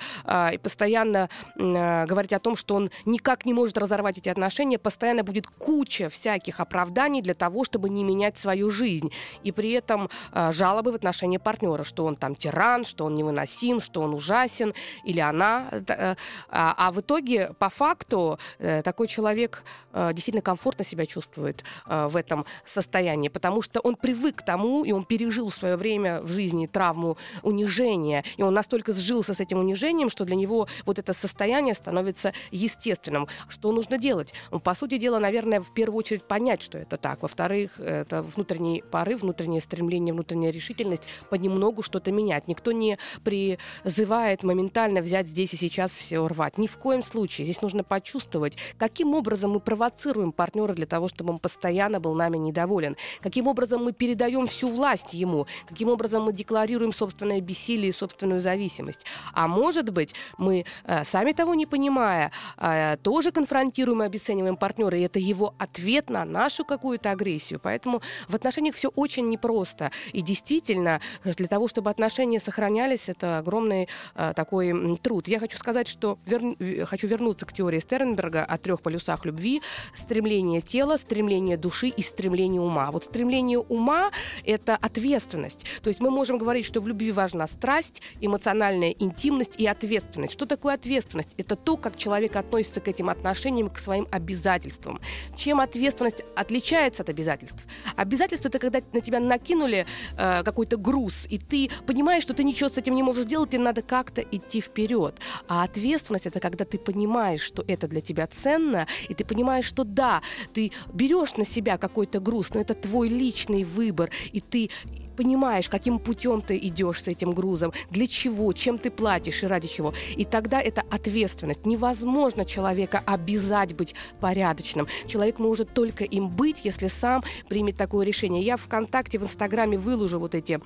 и 0.54 0.58
постоянно 0.58 1.30
э, 1.56 2.06
говорить 2.06 2.34
о 2.34 2.40
том, 2.40 2.56
что 2.56 2.76
он 2.76 2.92
никак 3.06 3.46
не 3.46 3.54
может 3.54 3.78
разорвать 3.78 4.18
эти 4.18 4.30
отношения, 4.30 4.78
постоянно 4.78 5.24
будет 5.24 5.48
куча 5.48 6.10
всяких 6.10 6.60
оправданий 6.60 7.22
для 7.22 7.34
того, 7.34 7.64
чтобы 7.64 7.90
не 7.90 8.04
менять 8.04 8.38
свою 8.38 8.70
жизнь. 8.70 9.12
И 9.44 9.52
при 9.52 9.72
этом 9.72 10.10
э, 10.32 10.52
жалобы 10.52 10.92
в 10.92 10.96
отношении 10.96 11.38
партнера, 11.38 11.84
что 11.84 12.06
он 12.06 12.16
там 12.16 12.36
тиран, 12.36 12.86
что 12.86 13.06
он 13.06 13.16
невыносим, 13.16 13.82
что 13.82 14.02
он 14.02 14.14
ужасен, 14.14 14.74
или 15.04 15.20
она. 15.20 15.70
Э, 15.72 16.16
а, 16.50 16.76
а 16.78 16.92
в 16.92 17.00
итоге, 17.02 17.52
по 17.60 17.70
факту, 17.70 18.40
э, 18.60 18.82
такой 18.82 19.08
человек 19.08 19.64
э, 19.94 20.12
действительно 20.14 20.42
комфортно 20.42 20.86
себя 20.86 21.06
чувствует 21.06 21.64
э, 21.85 21.85
в 21.88 22.16
этом 22.16 22.46
состоянии, 22.66 23.30
потому 23.30 23.62
что 23.62 23.80
он 23.80 23.96
привык 23.96 24.38
к 24.38 24.42
тому, 24.42 24.84
и 24.84 24.92
он 24.92 25.06
пережил 25.06 25.50
в 25.50 25.56
свое 25.56 25.76
время 25.76 26.22
в 26.22 26.30
жизни 26.30 26.68
травму 26.68 27.18
унижения, 27.44 28.24
и 28.38 28.44
он 28.44 28.54
настолько 28.54 28.94
сжился 28.94 29.34
с 29.34 29.40
этим 29.40 29.60
унижением, 29.60 30.10
что 30.10 30.26
для 30.26 30.36
него 30.36 30.68
вот 30.86 30.98
это 31.00 31.14
состояние 31.14 31.76
становится 31.76 32.34
естественным. 32.52 33.28
Что 33.50 33.72
нужно 33.72 33.98
делать? 33.98 34.34
Ну, 34.52 34.60
по 34.60 34.74
сути 34.74 34.98
дела, 34.98 35.20
наверное, 35.20 35.62
в 35.62 35.74
первую 35.74 36.00
очередь 36.00 36.24
понять, 36.24 36.62
что 36.62 36.78
это 36.78 36.98
так. 36.98 37.22
Во-вторых, 37.22 37.80
это 37.80 38.24
внутренний 38.24 38.84
порыв, 38.90 39.22
внутреннее 39.22 39.62
стремление, 39.62 40.14
внутренняя 40.14 40.52
решительность 40.52 41.04
понемногу 41.30 41.84
что-то 41.84 42.12
менять. 42.12 42.48
Никто 42.48 42.72
не 42.72 42.98
призывает 43.24 44.44
моментально 44.44 45.02
взять 45.02 45.28
здесь 45.28 45.54
и 45.54 45.58
сейчас 45.58 45.92
все 45.92 46.28
рвать. 46.28 46.58
Ни 46.58 46.68
в 46.68 46.78
коем 46.78 47.04
случае. 47.04 47.46
Здесь 47.46 47.62
нужно 47.62 47.84
почувствовать, 47.84 48.58
каким 48.78 49.14
образом 49.14 49.52
мы 49.52 49.60
провоцируем 49.60 50.32
партнера 50.32 50.74
для 50.74 50.88
того, 50.88 51.08
чтобы 51.08 51.34
он 51.34 51.40
постоянно 51.40 51.75
был 52.00 52.14
нами 52.14 52.38
недоволен. 52.38 52.96
Каким 53.22 53.48
образом 53.48 53.84
мы 53.84 53.92
передаем 53.92 54.48
всю 54.48 54.70
власть 54.70 55.14
ему. 55.14 55.48
Каким 55.68 55.90
образом 55.90 56.24
мы 56.24 56.34
декларируем 56.34 56.94
собственное 56.94 57.42
бессилие 57.42 57.90
и 57.90 57.92
собственную 57.92 58.42
зависимость. 58.42 59.06
А 59.34 59.48
может 59.48 59.90
быть, 59.90 60.14
мы, 60.38 60.66
э, 60.86 61.04
сами 61.04 61.32
того 61.32 61.56
не 61.56 61.66
понимая, 61.66 62.32
э, 62.58 62.98
тоже 63.04 63.32
конфронтируем 63.32 64.04
и 64.04 64.06
обесцениваем 64.06 64.58
партнера, 64.58 64.98
и 64.98 65.02
это 65.02 65.20
его 65.20 65.54
ответ 65.58 66.10
на 66.10 66.26
нашу 66.26 66.66
какую-то 66.66 67.12
агрессию. 67.12 67.60
Поэтому 67.62 68.02
в 68.28 68.36
отношениях 68.36 68.76
все 68.76 68.90
очень 68.90 69.30
непросто. 69.30 69.92
И 70.14 70.22
действительно, 70.22 71.02
для 71.24 71.48
того, 71.48 71.68
чтобы 71.68 71.90
отношения 71.90 72.40
сохранялись, 72.40 73.10
это 73.10 73.40
огромный 73.40 73.88
э, 74.16 74.34
такой 74.36 74.98
труд. 74.98 75.28
Я 75.28 75.40
хочу 75.40 75.58
сказать, 75.58 75.88
что 75.88 76.18
вер... 76.26 76.86
хочу 76.86 77.08
вернуться 77.08 77.46
к 77.46 77.54
теории 77.54 77.80
Стернберга 77.80 78.44
о 78.44 78.58
трех 78.58 78.82
полюсах 78.82 79.26
любви. 79.26 79.62
Стремление 79.96 80.62
тела, 80.62 80.98
стремление 80.98 81.58
души 81.66 81.88
и 81.88 82.04
стремление 82.04 82.62
ума. 82.62 82.92
Вот 82.92 83.06
стремление 83.06 83.58
ума— 83.58 84.12
это 84.46 84.76
ответственность. 84.76 85.66
То 85.82 85.88
есть 85.88 86.00
мы 86.00 86.12
можем 86.12 86.38
говорить, 86.38 86.64
что 86.64 86.80
в 86.80 86.88
любви 86.88 87.12
важна 87.12 87.48
страсть, 87.48 88.04
эмоциональная 88.22 88.92
интимность 88.92 89.56
и 89.58 89.66
ответственность. 89.66 90.34
Что 90.34 90.46
такое 90.46 90.76
ответственность? 90.76 91.30
Это 91.38 91.56
то, 91.56 91.76
как 91.76 91.98
человек 91.98 92.36
относится 92.36 92.82
к 92.82 92.88
этим 92.88 93.10
отношениям, 93.10 93.70
к 93.70 93.80
своим 93.80 94.08
обязательствам. 94.12 95.00
Чем 95.36 95.60
ответственность 95.60 96.24
отличается 96.36 97.02
от 97.02 97.10
обязательств? 97.10 97.64
Обязательство— 97.96 98.48
это 98.50 98.60
когда 98.60 98.80
на 98.94 99.02
тебя 99.02 99.20
накинули 99.20 99.88
э, 100.18 100.44
какой-то 100.44 100.78
груз, 100.78 101.26
и 101.32 101.40
ты 101.40 101.72
понимаешь, 101.88 102.22
что 102.22 102.36
ты 102.36 102.44
ничего 102.44 102.70
с 102.70 102.78
этим 102.78 102.94
не 102.94 103.02
можешь 103.02 103.24
сделать, 103.24 103.56
и 103.56 103.58
надо 103.58 103.82
как-то 103.82 104.22
идти 104.22 104.62
вперед. 104.62 105.16
А 105.48 105.64
ответственность— 105.64 106.26
это 106.28 106.40
когда 106.40 106.64
ты 106.64 106.78
понимаешь, 106.78 107.42
что 107.42 107.64
это 107.68 107.88
для 107.88 108.02
тебя 108.02 108.28
ценно, 108.28 108.86
и 109.10 109.16
ты 109.16 109.26
понимаешь, 109.26 109.66
что 109.66 109.84
да, 109.84 110.22
ты 110.54 110.72
берешь 110.94 111.38
на 111.38 111.46
себя 111.46 111.55
какой-то 111.62 112.20
груз, 112.20 112.54
но 112.54 112.62
это 112.62 112.74
твой 112.74 113.10
личный 113.10 113.64
выбор, 113.64 114.10
и 114.32 114.40
ты 114.40 114.70
понимаешь, 115.16 115.70
каким 115.70 116.00
путем 116.00 116.42
ты 116.42 116.58
идешь 116.58 117.04
с 117.04 117.08
этим 117.08 117.32
грузом, 117.32 117.74
для 117.90 118.08
чего, 118.08 118.52
чем 118.54 118.78
ты 118.78 118.92
платишь 118.92 119.44
и 119.44 119.48
ради 119.48 119.68
чего. 119.68 119.94
И 120.16 120.26
тогда 120.26 120.62
это 120.62 120.84
ответственность. 120.92 121.66
Невозможно 121.66 122.46
человека 122.46 123.02
обязать 123.06 123.74
быть 123.74 123.96
порядочным. 124.20 124.88
Человек 125.08 125.40
может 125.40 125.74
только 125.74 126.04
им 126.04 126.30
быть, 126.30 126.62
если 126.64 126.88
сам 126.88 127.24
примет 127.48 127.78
такое 127.78 128.06
решение. 128.06 128.44
Я 128.44 128.58
ВКонтакте, 128.58 129.18
в 129.18 129.24
Инстаграме 129.24 129.78
выложу 129.78 130.20
вот 130.20 130.36
эти 130.36 130.60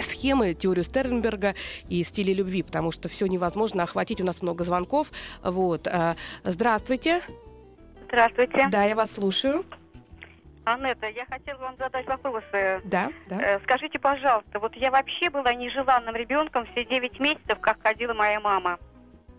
схемы, 0.00 0.54
теорию 0.54 0.84
Стернберга 0.84 1.54
и 1.88 2.02
стили 2.02 2.32
любви, 2.32 2.62
потому 2.62 2.92
что 2.92 3.08
все 3.08 3.26
невозможно 3.26 3.82
охватить. 3.82 4.20
У 4.20 4.24
нас 4.24 4.42
много 4.42 4.64
звонков. 4.64 5.12
Вот. 5.42 5.86
А, 5.86 6.16
здравствуйте. 6.44 7.22
Здравствуйте. 8.08 8.68
Да, 8.70 8.84
я 8.84 8.94
вас 8.94 9.12
слушаю. 9.12 9.64
Анетта, 10.64 11.08
я 11.08 11.26
хотела 11.26 11.58
вам 11.58 11.76
задать 11.76 12.06
вопросы. 12.06 12.80
Да, 12.84 13.10
да. 13.28 13.40
Э, 13.40 13.60
скажите, 13.64 13.98
пожалуйста, 13.98 14.60
вот 14.60 14.74
я 14.76 14.90
вообще 14.90 15.28
была 15.28 15.52
нежеланным 15.54 16.14
ребенком 16.14 16.66
все 16.66 16.84
9 16.84 17.18
месяцев, 17.18 17.58
как 17.60 17.82
ходила 17.82 18.14
моя 18.14 18.38
мама. 18.40 18.78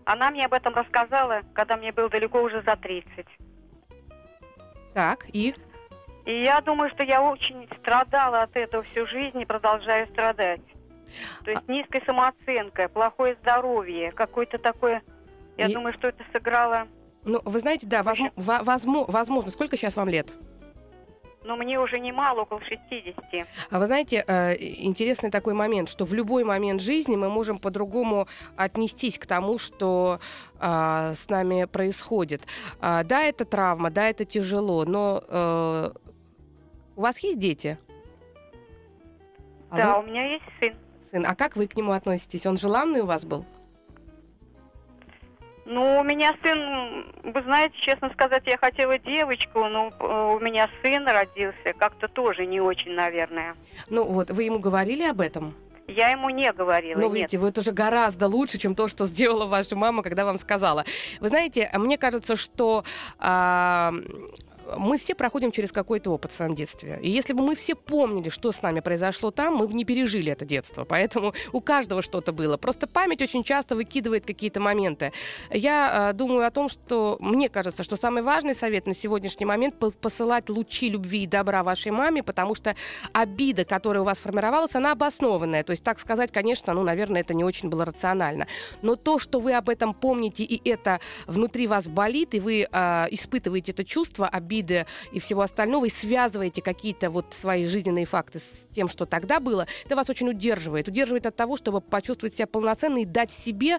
Она 0.04 0.30
мне 0.30 0.44
об 0.44 0.52
этом 0.52 0.74
рассказала, 0.74 1.40
когда 1.54 1.76
мне 1.78 1.92
было 1.92 2.10
далеко 2.10 2.42
уже 2.42 2.62
за 2.62 2.76
30. 2.76 3.26
Так, 4.92 5.26
и? 5.32 5.54
И 6.26 6.42
я 6.42 6.60
думаю, 6.60 6.90
что 6.90 7.02
я 7.02 7.22
очень 7.22 7.68
страдала 7.80 8.42
от 8.42 8.54
этого 8.56 8.82
всю 8.84 9.06
жизнь 9.06 9.40
и 9.40 9.46
продолжаю 9.46 10.06
страдать. 10.08 10.60
То 11.44 11.50
есть 11.50 11.68
низкая 11.68 12.02
самооценка, 12.04 12.88
плохое 12.88 13.36
здоровье, 13.40 14.12
какое-то 14.12 14.58
такое... 14.58 15.02
Я 15.56 15.66
И- 15.68 15.72
думаю, 15.72 15.94
что 15.94 16.08
это 16.08 16.24
сыграло... 16.32 16.86
Ну, 17.24 17.40
вы 17.44 17.58
знаете, 17.60 17.86
да, 17.86 18.02
возм- 18.02 18.32
во- 18.36 18.60
возмо- 18.62 19.10
возможно. 19.10 19.50
Сколько 19.50 19.76
сейчас 19.78 19.96
вам 19.96 20.08
лет? 20.10 20.30
Но 21.44 21.56
мне 21.56 21.78
уже 21.78 22.00
немало, 22.00 22.42
около 22.42 22.60
60. 22.62 23.46
А 23.70 23.78
вы 23.78 23.86
знаете, 23.86 24.24
э, 24.26 24.54
интересный 24.58 25.30
такой 25.30 25.52
момент, 25.52 25.90
что 25.90 26.06
в 26.06 26.14
любой 26.14 26.42
момент 26.42 26.80
жизни 26.80 27.16
мы 27.16 27.28
можем 27.28 27.58
по-другому 27.58 28.26
отнестись 28.56 29.18
к 29.18 29.26
тому, 29.26 29.58
что 29.58 30.20
а, 30.58 31.14
с 31.14 31.28
нами 31.28 31.66
происходит. 31.66 32.42
А, 32.80 33.04
да, 33.04 33.22
это 33.22 33.44
травма, 33.44 33.90
да, 33.90 34.08
это 34.08 34.24
тяжело, 34.24 34.86
но 34.86 35.22
э, 35.28 35.90
у 36.96 37.00
вас 37.00 37.18
есть 37.18 37.38
дети? 37.38 37.78
Да, 39.70 39.96
Алло, 39.96 40.02
у 40.02 40.06
меня 40.06 40.24
есть 40.24 40.44
сын. 40.60 40.74
сын. 41.10 41.26
А 41.26 41.34
как 41.34 41.56
вы 41.56 41.66
к 41.66 41.76
нему 41.76 41.92
относитесь? 41.92 42.46
Он 42.46 42.56
желанный 42.56 43.00
у 43.02 43.06
вас 43.06 43.26
был? 43.26 43.44
Ну, 45.66 46.00
у 46.00 46.04
меня 46.04 46.34
сын, 46.42 47.06
вы 47.22 47.42
знаете, 47.42 47.74
честно 47.80 48.10
сказать, 48.10 48.42
я 48.46 48.58
хотела 48.58 48.98
девочку, 48.98 49.64
но 49.64 49.90
э, 49.98 50.36
у 50.36 50.38
меня 50.40 50.68
сын 50.82 51.06
родился, 51.06 51.72
как-то 51.78 52.06
тоже 52.08 52.44
не 52.44 52.60
очень, 52.60 52.92
наверное. 52.92 53.54
Ну 53.88 54.04
вот, 54.04 54.30
вы 54.30 54.42
ему 54.44 54.58
говорили 54.58 55.04
об 55.04 55.20
этом? 55.22 55.54
Я 55.86 56.10
ему 56.10 56.30
не 56.30 56.50
говорила, 56.52 56.98
Ну, 56.98 57.10
видите, 57.10 57.38
вы 57.38 57.48
это 57.48 57.60
уже 57.60 57.72
гораздо 57.72 58.26
лучше, 58.26 58.58
чем 58.58 58.74
то, 58.74 58.88
что 58.88 59.04
сделала 59.06 59.46
ваша 59.46 59.76
мама, 59.76 60.02
когда 60.02 60.24
вам 60.24 60.38
сказала. 60.38 60.84
Вы 61.20 61.28
знаете, 61.28 61.70
мне 61.74 61.98
кажется, 61.98 62.36
что 62.36 62.84
а, 63.18 63.92
мы 64.76 64.98
все 64.98 65.14
проходим 65.14 65.52
через 65.52 65.72
какой-то 65.72 66.10
опыт 66.10 66.32
в 66.32 66.34
своем 66.34 66.54
детстве. 66.54 66.98
И 67.02 67.10
если 67.10 67.32
бы 67.32 67.42
мы 67.42 67.54
все 67.54 67.74
помнили, 67.74 68.28
что 68.28 68.52
с 68.52 68.62
нами 68.62 68.80
произошло 68.80 69.30
там, 69.30 69.56
мы 69.56 69.68
бы 69.68 69.74
не 69.74 69.84
пережили 69.84 70.32
это 70.32 70.44
детство. 70.44 70.84
Поэтому 70.84 71.34
у 71.52 71.60
каждого 71.60 72.02
что-то 72.02 72.32
было. 72.32 72.56
Просто 72.56 72.86
память 72.86 73.22
очень 73.22 73.44
часто 73.44 73.76
выкидывает 73.76 74.26
какие-то 74.26 74.60
моменты. 74.60 75.12
Я 75.50 76.08
а, 76.08 76.12
думаю 76.12 76.46
о 76.46 76.50
том, 76.50 76.68
что 76.68 77.16
мне 77.20 77.48
кажется, 77.48 77.82
что 77.82 77.96
самый 77.96 78.22
важный 78.22 78.54
совет 78.54 78.86
на 78.86 78.94
сегодняшний 78.94 79.46
момент 79.46 79.78
по- 79.78 79.90
посылать 79.90 80.48
лучи 80.48 80.88
любви 80.88 81.24
и 81.24 81.26
добра 81.26 81.62
вашей 81.62 81.92
маме, 81.92 82.22
потому 82.22 82.54
что 82.54 82.74
обида, 83.12 83.64
которая 83.64 84.02
у 84.02 84.04
вас 84.04 84.18
формировалась, 84.18 84.74
она 84.74 84.92
обоснованная. 84.92 85.64
То 85.64 85.72
есть, 85.72 85.82
так 85.82 85.98
сказать, 85.98 86.32
конечно, 86.32 86.72
ну, 86.72 86.82
наверное, 86.82 87.20
это 87.20 87.34
не 87.34 87.44
очень 87.44 87.68
было 87.68 87.84
рационально. 87.84 88.46
Но 88.82 88.96
то, 88.96 89.18
что 89.18 89.40
вы 89.40 89.52
об 89.52 89.68
этом 89.68 89.94
помните, 89.94 90.44
и 90.44 90.68
это 90.68 91.00
внутри 91.26 91.66
вас 91.66 91.86
болит, 91.86 92.34
и 92.34 92.40
вы 92.40 92.66
а, 92.70 93.06
испытываете 93.10 93.72
это 93.72 93.84
чувство 93.84 94.26
обиды 94.26 94.53
и 94.60 95.18
всего 95.18 95.42
остального, 95.42 95.86
и 95.86 95.90
связываете 95.90 96.62
какие-то 96.62 97.10
вот 97.10 97.34
свои 97.34 97.66
жизненные 97.66 98.06
факты 98.06 98.38
с 98.38 98.66
тем, 98.74 98.88
что 98.88 99.06
тогда 99.06 99.40
было, 99.40 99.66
это 99.84 99.96
вас 99.96 100.08
очень 100.10 100.28
удерживает. 100.28 100.88
Удерживает 100.88 101.26
от 101.26 101.36
того, 101.36 101.56
чтобы 101.56 101.80
почувствовать 101.80 102.36
себя 102.36 102.46
полноценно 102.46 102.98
и 102.98 103.04
дать 103.04 103.30
себе 103.30 103.78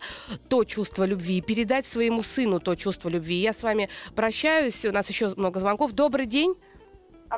то 0.50 0.64
чувство 0.64 1.04
любви, 1.04 1.38
и 1.38 1.42
передать 1.42 1.86
своему 1.86 2.24
сыну 2.24 2.60
то 2.60 2.76
чувство 2.76 3.10
любви. 3.10 3.36
Я 3.36 3.54
с 3.54 3.64
вами 3.64 3.90
прощаюсь. 4.16 4.86
У 4.86 4.92
нас 4.92 5.10
еще 5.10 5.34
много 5.36 5.60
звонков. 5.60 5.92
Добрый 5.94 6.26
день. 6.26 6.56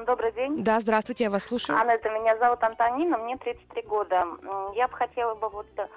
Добрый 0.06 0.32
день. 0.34 0.64
Да, 0.64 0.80
здравствуйте, 0.80 1.26
я 1.26 1.30
вас 1.30 1.44
слушаю. 1.44 1.80
Анетта, 1.80 2.10
меня 2.10 2.38
зовут 2.38 2.62
Антонина, 2.62 3.18
мне 3.18 3.38
33 3.38 3.82
года. 3.84 4.26
Я 4.76 4.88
бы 4.88 4.94
хотела 4.94 5.34
бы 5.36 5.50
вот 5.50 5.66
э, 5.78 5.88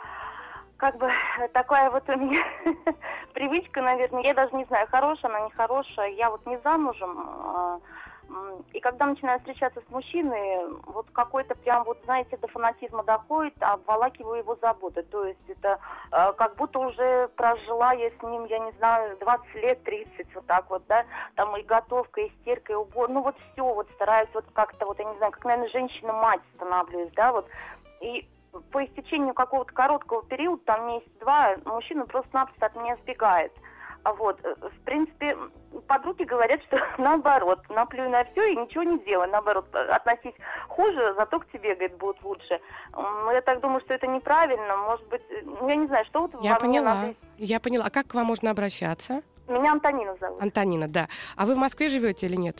как 0.80 0.96
бы 0.96 1.06
э, 1.06 1.48
такая 1.48 1.90
вот 1.90 2.08
у 2.08 2.16
меня 2.16 2.42
привычка, 3.34 3.82
наверное, 3.82 4.22
я 4.22 4.32
даже 4.32 4.56
не 4.56 4.64
знаю, 4.64 4.88
хорошая 4.90 5.30
она, 5.30 5.46
нехорошая. 5.46 6.08
Я 6.12 6.30
вот 6.30 6.44
не 6.46 6.58
замужем, 6.64 7.80
м, 8.30 8.64
и 8.72 8.80
когда 8.80 9.06
начинаю 9.06 9.40
встречаться 9.40 9.82
с 9.86 9.90
мужчиной, 9.90 10.72
вот 10.86 11.06
какой-то 11.12 11.54
прям 11.56 11.84
вот, 11.84 11.98
знаете, 12.04 12.38
до 12.38 12.48
фанатизма 12.48 13.02
доходит, 13.02 13.52
а 13.60 13.74
обволакиваю 13.74 14.38
его 14.38 14.56
заботы. 14.62 15.02
То 15.02 15.26
есть 15.26 15.48
это 15.48 15.78
э, 16.12 16.32
как 16.32 16.56
будто 16.56 16.78
уже 16.78 17.28
прожила 17.36 17.92
я 17.92 18.08
с 18.08 18.22
ним, 18.22 18.46
я 18.46 18.58
не 18.60 18.72
знаю, 18.78 19.18
20 19.18 19.54
лет, 19.56 19.82
30, 19.84 20.34
вот 20.34 20.46
так 20.46 20.70
вот, 20.70 20.82
да, 20.88 21.04
там 21.34 21.54
и 21.58 21.62
готовка, 21.62 22.22
и 22.22 22.32
стирка, 22.40 22.72
и 22.72 22.76
убор, 22.76 23.10
ну 23.10 23.20
вот 23.20 23.36
все, 23.52 23.64
вот 23.64 23.86
стараюсь 23.96 24.30
вот 24.32 24.46
как-то, 24.54 24.86
вот 24.86 24.98
я 24.98 25.04
не 25.04 25.16
знаю, 25.18 25.32
как, 25.32 25.44
наверное, 25.44 25.68
женщина-мать 25.68 26.40
становлюсь, 26.54 27.12
да, 27.12 27.32
вот, 27.32 27.46
и 28.00 28.26
по 28.72 28.84
истечению 28.84 29.34
какого-то 29.34 29.72
короткого 29.72 30.22
периода, 30.24 30.62
там 30.64 30.86
месяц-два, 30.88 31.56
мужчина 31.64 32.06
просто-напросто 32.06 32.66
от 32.66 32.76
меня 32.76 32.96
сбегает. 33.02 33.52
А 34.02 34.14
Вот, 34.14 34.40
э, 34.44 34.54
в 34.54 34.80
принципе, 34.84 35.36
подруги 35.86 36.22
говорят, 36.24 36.62
что 36.64 36.78
наоборот, 36.98 37.60
наплюй 37.68 38.08
на 38.08 38.24
все 38.24 38.52
и 38.52 38.56
ничего 38.56 38.82
не 38.82 38.98
делай, 39.00 39.28
наоборот, 39.28 39.66
э, 39.74 39.78
относись 39.78 40.34
хуже, 40.68 41.14
зато 41.16 41.38
к 41.40 41.46
тебе, 41.52 41.74
говорит, 41.74 41.98
будут 41.98 42.22
лучше. 42.24 42.60
Ну, 42.96 43.30
я 43.30 43.42
так 43.42 43.60
думаю, 43.60 43.80
что 43.82 43.92
это 43.92 44.06
неправильно, 44.06 44.76
может 44.78 45.06
быть, 45.08 45.22
э, 45.30 45.42
ну, 45.44 45.68
я 45.68 45.76
не 45.76 45.86
знаю, 45.86 46.04
что 46.06 46.22
вот 46.22 46.32
Я 46.42 46.56
поняла. 46.56 46.94
надо- 46.94 47.14
Я 47.36 47.60
поняла. 47.60 47.84
А 47.86 47.90
как 47.90 48.06
к 48.06 48.14
вам 48.14 48.26
можно 48.26 48.50
обращаться? 48.50 49.22
Меня 49.48 49.72
Антонина 49.72 50.16
зовут. 50.16 50.40
Антонина, 50.42 50.88
да. 50.88 51.08
А 51.36 51.44
вы 51.44 51.54
в 51.54 51.58
Москве 51.58 51.88
живете 51.88 52.26
или 52.26 52.36
нет? 52.36 52.56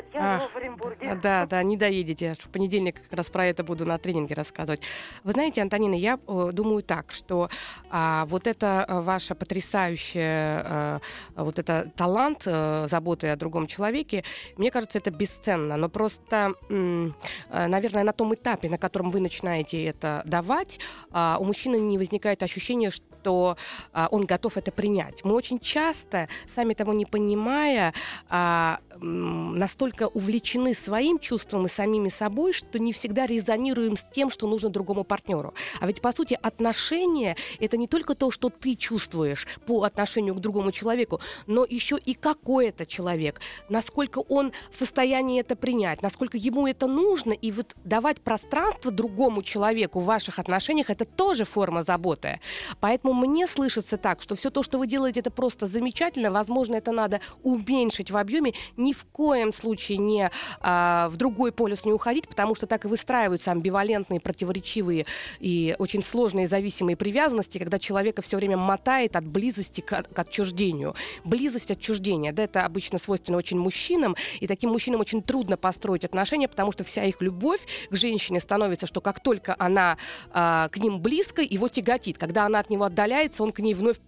Нет, 0.00 0.14
я 0.14 0.38
живу 0.38 0.50
в 0.52 0.56
Оренбурге. 0.56 1.10
А, 1.10 1.16
Да, 1.16 1.46
да, 1.46 1.62
не 1.62 1.76
доедете. 1.76 2.34
В 2.38 2.48
понедельник 2.48 3.02
как 3.02 3.12
раз 3.12 3.28
про 3.28 3.46
это 3.46 3.62
буду 3.64 3.84
на 3.84 3.98
тренинге 3.98 4.34
рассказывать. 4.34 4.80
Вы 5.24 5.32
знаете, 5.32 5.62
Антонина, 5.62 5.94
я 5.94 6.18
э, 6.26 6.50
думаю 6.52 6.82
так, 6.82 7.12
что 7.12 7.50
а, 7.90 8.24
вот 8.26 8.46
это 8.46 8.84
э, 8.88 9.00
ваша 9.00 9.34
потрясающая, 9.34 10.62
э, 10.64 10.98
вот 11.36 11.58
это 11.58 11.90
талант 11.96 12.42
э, 12.46 12.86
заботы 12.88 13.28
о 13.28 13.36
другом 13.36 13.66
человеке, 13.66 14.24
мне 14.56 14.70
кажется, 14.70 14.98
это 14.98 15.10
бесценно. 15.10 15.76
Но 15.76 15.88
просто, 15.88 16.54
м, 16.68 17.14
наверное, 17.50 18.04
на 18.04 18.12
том 18.12 18.34
этапе, 18.34 18.68
на 18.68 18.78
котором 18.78 19.10
вы 19.10 19.20
начинаете 19.20 19.84
это 19.84 20.22
давать, 20.24 20.78
а, 21.10 21.36
у 21.40 21.44
мужчины 21.44 21.76
не 21.76 21.98
возникает 21.98 22.42
ощущения, 22.42 22.90
что 22.90 23.09
а, 23.26 24.08
он 24.10 24.22
готов 24.22 24.56
это 24.56 24.72
принять. 24.72 25.24
Мы 25.24 25.34
очень 25.34 25.58
часто, 25.58 26.28
сами 26.54 26.74
того 26.74 26.92
не 26.92 27.06
понимая, 27.06 27.94
а, 28.28 28.80
настолько 29.00 30.08
увлечены 30.08 30.74
своим 30.74 31.18
чувством 31.18 31.66
и 31.66 31.68
самими 31.68 32.08
собой, 32.08 32.52
что 32.52 32.78
не 32.78 32.92
всегда 32.92 33.26
резонируем 33.26 33.96
с 33.96 34.02
тем, 34.02 34.30
что 34.30 34.46
нужно 34.46 34.68
другому 34.68 35.04
партнеру. 35.04 35.54
А 35.80 35.86
ведь, 35.86 36.00
по 36.00 36.12
сути, 36.12 36.38
отношения— 36.40 37.36
это 37.60 37.76
не 37.76 37.86
только 37.86 38.14
то, 38.14 38.30
что 38.30 38.50
ты 38.50 38.74
чувствуешь 38.74 39.46
по 39.66 39.84
отношению 39.84 40.34
к 40.34 40.40
другому 40.40 40.72
человеку, 40.72 41.20
но 41.46 41.64
еще 41.64 41.98
и 41.98 42.14
какой 42.14 42.68
это 42.68 42.86
человек, 42.86 43.40
насколько 43.68 44.18
он 44.18 44.52
в 44.70 44.76
состоянии 44.76 45.40
это 45.40 45.56
принять, 45.56 46.02
насколько 46.02 46.36
ему 46.36 46.66
это 46.66 46.86
нужно, 46.86 47.32
и 47.32 47.52
вот 47.52 47.74
давать 47.84 48.20
пространство 48.20 48.90
другому 48.90 49.42
человеку 49.42 50.00
в 50.00 50.04
ваших 50.04 50.38
отношениях— 50.38 50.86
это 50.90 51.04
тоже 51.04 51.44
форма 51.44 51.82
заботы. 51.82 52.40
Поэтому 52.80 53.09
мне 53.12 53.46
слышится 53.46 53.96
так, 53.96 54.22
что 54.22 54.34
все 54.34 54.50
то, 54.50 54.62
что 54.62 54.78
вы 54.78 54.86
делаете, 54.86 55.20
это 55.20 55.30
просто 55.30 55.66
замечательно. 55.66 56.30
Возможно, 56.30 56.76
это 56.76 56.92
надо 56.92 57.20
уменьшить 57.42 58.10
в 58.10 58.16
объеме. 58.16 58.54
Ни 58.76 58.92
в 58.92 59.04
коем 59.04 59.52
случае 59.52 59.98
не 59.98 60.30
а, 60.60 61.08
в 61.08 61.16
другой 61.16 61.52
полюс 61.52 61.84
не 61.84 61.92
уходить, 61.92 62.28
потому 62.28 62.54
что 62.54 62.66
так 62.66 62.84
и 62.84 62.88
выстраиваются 62.88 63.50
амбивалентные, 63.52 64.20
противоречивые 64.20 65.06
и 65.38 65.74
очень 65.78 66.02
сложные 66.02 66.48
зависимые 66.48 66.96
привязанности, 66.96 67.58
когда 67.58 67.78
человека 67.78 68.22
все 68.22 68.36
время 68.36 68.56
мотает 68.56 69.16
от 69.16 69.26
близости 69.26 69.80
к, 69.80 70.02
к 70.02 70.18
отчуждению. 70.18 70.94
Близость 71.24 71.70
отчуждения, 71.70 72.32
да, 72.32 72.44
это 72.44 72.64
обычно 72.64 72.98
свойственно 72.98 73.38
очень 73.38 73.58
мужчинам, 73.58 74.16
и 74.40 74.46
таким 74.46 74.70
мужчинам 74.70 75.00
очень 75.00 75.22
трудно 75.22 75.56
построить 75.56 76.04
отношения, 76.04 76.48
потому 76.48 76.72
что 76.72 76.84
вся 76.84 77.04
их 77.04 77.20
любовь 77.20 77.60
к 77.90 77.96
женщине 77.96 78.40
становится, 78.40 78.86
что 78.86 79.00
как 79.00 79.20
только 79.20 79.54
она 79.58 79.98
а, 80.30 80.68
к 80.68 80.78
ним 80.78 81.00
близко, 81.00 81.42
его 81.42 81.68
тяготит. 81.68 82.18
Когда 82.18 82.46
она 82.46 82.60
от 82.60 82.70
него 82.70 82.84
отдаляется, 83.00 83.42
он 83.42 83.52
к 83.52 83.60
ней 83.60 83.74
вновь 83.74 83.98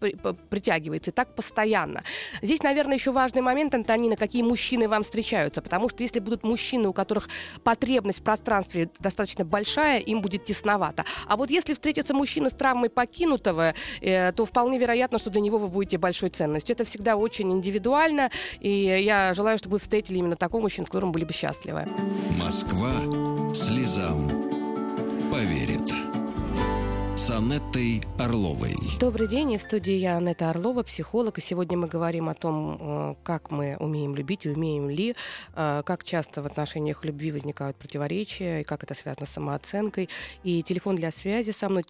притягивается. 0.50 1.10
И 1.10 1.14
так 1.14 1.34
постоянно. 1.34 2.02
Здесь, 2.42 2.62
наверное, 2.62 2.96
еще 2.96 3.10
важный 3.12 3.40
момент, 3.40 3.74
Антонина, 3.74 4.16
какие 4.16 4.42
мужчины 4.42 4.88
вам 4.88 5.02
встречаются. 5.02 5.62
Потому 5.62 5.88
что 5.88 6.02
если 6.02 6.20
будут 6.20 6.44
мужчины, 6.44 6.88
у 6.88 6.92
которых 6.92 7.28
потребность 7.64 8.20
в 8.20 8.22
пространстве 8.22 8.90
достаточно 8.98 9.44
большая, 9.44 10.00
им 10.00 10.20
будет 10.20 10.44
тесновато. 10.44 11.04
А 11.26 11.36
вот 11.36 11.50
если 11.50 11.72
встретится 11.72 12.14
мужчина 12.14 12.50
с 12.50 12.52
травмой 12.52 12.90
покинутого, 12.90 13.74
э, 14.00 14.32
то 14.32 14.44
вполне 14.44 14.78
вероятно, 14.78 15.18
что 15.18 15.30
для 15.30 15.40
него 15.40 15.58
вы 15.58 15.68
будете 15.68 15.98
большой 15.98 16.28
ценностью. 16.30 16.74
Это 16.74 16.84
всегда 16.84 17.16
очень 17.16 17.50
индивидуально, 17.52 18.30
и 18.60 18.70
я 18.70 19.32
желаю, 19.34 19.58
чтобы 19.58 19.74
вы 19.74 19.78
встретили 19.78 20.18
именно 20.18 20.36
такого 20.36 20.62
мужчину, 20.62 20.86
с 20.86 20.90
которым 20.90 21.12
были 21.12 21.24
бы 21.24 21.32
счастливы. 21.32 21.88
Москва 22.38 22.92
слезам 23.54 24.28
поверит. 25.30 26.11
С 27.22 27.30
Анеттой 27.30 28.02
Орловой. 28.18 28.74
Добрый 28.98 29.28
день, 29.28 29.52
и 29.52 29.56
в 29.56 29.62
студии 29.62 29.92
я 29.92 30.16
Анетта 30.16 30.50
Орлова, 30.50 30.82
психолог, 30.82 31.38
и 31.38 31.40
сегодня 31.40 31.78
мы 31.78 31.86
говорим 31.86 32.28
о 32.28 32.34
том, 32.34 32.78
э, 32.80 33.14
как 33.22 33.52
мы 33.52 33.76
умеем 33.78 34.16
любить 34.16 34.44
и 34.44 34.48
умеем 34.48 34.90
ли, 34.90 35.14
э, 35.54 35.82
как 35.86 36.02
часто 36.02 36.42
в 36.42 36.46
отношениях 36.46 37.04
любви 37.04 37.30
возникают 37.30 37.76
противоречия, 37.76 38.62
и 38.62 38.64
как 38.64 38.82
это 38.82 38.96
связано 38.96 39.26
с 39.26 39.30
самооценкой. 39.30 40.08
И 40.42 40.64
телефон 40.64 40.96
для 40.96 41.12
связи 41.12 41.52
со 41.52 41.68
мной 41.68 41.84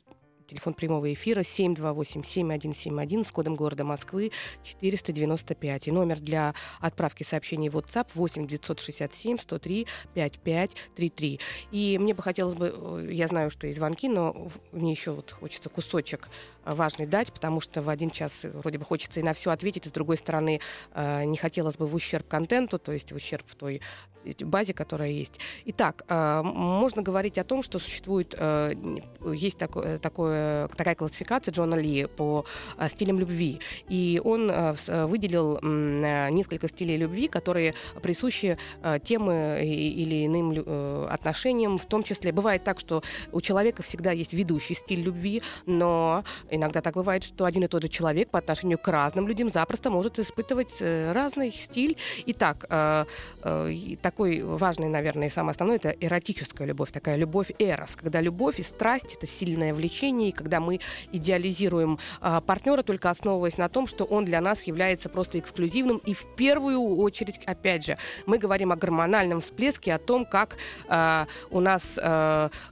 телефон 0.53 0.75
прямого 0.75 1.13
эфира 1.13 1.41
728-7171 1.41 3.25
с 3.25 3.33
кодом 3.33 3.57
города 3.57 3.85
Москвы 3.85 4.33
495. 4.63 5.89
И 5.89 5.93
номер 5.93 6.21
для 6.21 6.55
отправки 6.81 7.23
сообщений 7.23 7.71
в 7.71 7.77
WhatsApp 7.77 8.09
8 8.15 8.47
967 8.47 9.39
103 9.39 9.87
5533. 10.15 11.41
И 11.71 11.99
мне 11.99 12.13
бы 12.15 12.23
хотелось 12.23 12.55
бы, 12.55 12.75
э, 12.75 13.09
я 13.13 13.29
знаю, 13.29 13.49
что 13.51 13.67
есть 13.67 13.79
звонки, 13.79 14.09
но 14.09 14.51
мне 14.73 14.91
еще 14.91 15.13
вот 15.13 15.31
хочется 15.31 15.71
кусочек 15.71 16.29
важный 16.65 17.07
дать, 17.07 17.33
потому 17.33 17.61
что 17.63 17.81
в 17.81 17.89
один 17.89 18.11
час 18.11 18.33
вроде 18.43 18.79
бы 18.79 18.85
хочется 18.85 19.21
и 19.21 19.23
на 19.23 19.33
все 19.33 19.51
ответить, 19.51 19.87
и 19.87 19.89
с 19.89 19.93
другой 19.93 20.19
стороны 20.19 20.61
э, 20.93 21.25
не 21.25 21.39
хотелось 21.39 21.77
бы 21.77 21.87
в 21.87 21.95
ущерб 21.95 22.29
контенту, 22.29 22.79
то 22.79 22.93
есть 22.93 23.11
в 23.13 23.17
ущерб 23.17 23.47
той 23.55 23.81
базе, 24.41 24.75
которая 24.75 25.11
есть. 25.11 25.39
Итак, 25.67 26.05
э, 26.09 26.43
можно 26.43 27.03
говорить 27.03 27.39
о 27.39 27.45
том, 27.45 27.63
что 27.63 27.79
существует, 27.79 28.35
э, 28.39 28.75
есть 29.33 29.59
такое, 29.59 29.99
такое, 29.99 30.69
такая 30.69 30.95
классификация 30.95 31.53
Джона 31.53 31.75
Ли 31.75 32.07
по 32.07 32.45
стилям 32.89 33.19
любви, 33.19 33.61
и 33.89 34.21
он 34.25 34.53
выделил 34.87 35.59
несколько 35.63 36.69
стилей 36.69 36.97
любви, 36.97 37.29
которые 37.29 37.75
присущи 38.03 38.59
тем 39.05 39.31
или 39.31 40.27
иным 40.27 41.07
отношениям, 41.09 41.79
в 41.79 41.87
том 41.87 42.03
числе 42.03 42.33
бывает 42.33 42.65
так, 42.65 42.81
что 42.81 43.03
у 43.33 43.41
человека 43.41 43.83
всегда 43.83 44.13
есть 44.13 44.33
ведущий 44.33 44.75
стиль 44.75 45.03
любви, 45.03 45.43
но 45.67 46.25
Иногда 46.51 46.81
так 46.81 46.95
бывает, 46.95 47.25
что 47.25 47.45
один 47.45 47.65
и 47.65 47.69
тот 47.69 47.83
же 47.83 47.89
человек 47.89 48.31
по 48.31 48.39
отношению 48.39 48.79
к 48.79 48.89
разным 48.89 49.27
людям 49.27 49.51
запросто 49.51 49.91
может 49.91 50.19
испытывать 50.19 50.75
э, 50.81 51.13
разный 51.13 51.51
стиль. 51.51 51.97
Итак, 52.27 52.67
э, 52.69 53.05
э, 53.43 53.95
такой 54.13 54.43
важный, 54.43 54.89
наверное, 54.89 55.29
и 55.29 55.31
самое 55.31 55.53
основное, 55.53 55.77
это 55.77 55.89
эротическая 55.89 56.69
любовь, 56.69 56.93
такая 56.93 57.17
любовь 57.17 57.51
эрос, 57.59 57.97
когда 57.97 58.21
любовь 58.21 58.59
и 58.59 58.63
страсть— 58.63 59.15
это 59.17 59.27
сильное 59.27 59.73
влечение, 59.73 60.29
и 60.29 60.33
когда 60.33 60.61
мы 60.61 60.81
идеализируем 61.13 61.99
партнера, 62.21 62.83
только 62.83 63.09
основываясь 63.09 63.57
на 63.57 63.71
том, 63.71 63.87
что 63.87 64.05
он 64.05 64.27
для 64.27 64.43
нас 64.43 64.65
является 64.65 65.09
просто 65.09 65.39
эксклюзивным, 65.39 65.97
и 65.97 66.13
в 66.13 66.27
первую 66.37 66.99
очередь, 66.99 67.41
опять 67.47 67.87
же, 67.87 67.97
мы 68.27 68.37
говорим 68.37 68.71
о 68.71 68.77
гормональном 68.77 69.41
всплеске, 69.41 69.95
о 69.95 69.99
том, 69.99 70.27
как 70.27 70.59
у 71.51 71.61
нас 71.61 71.99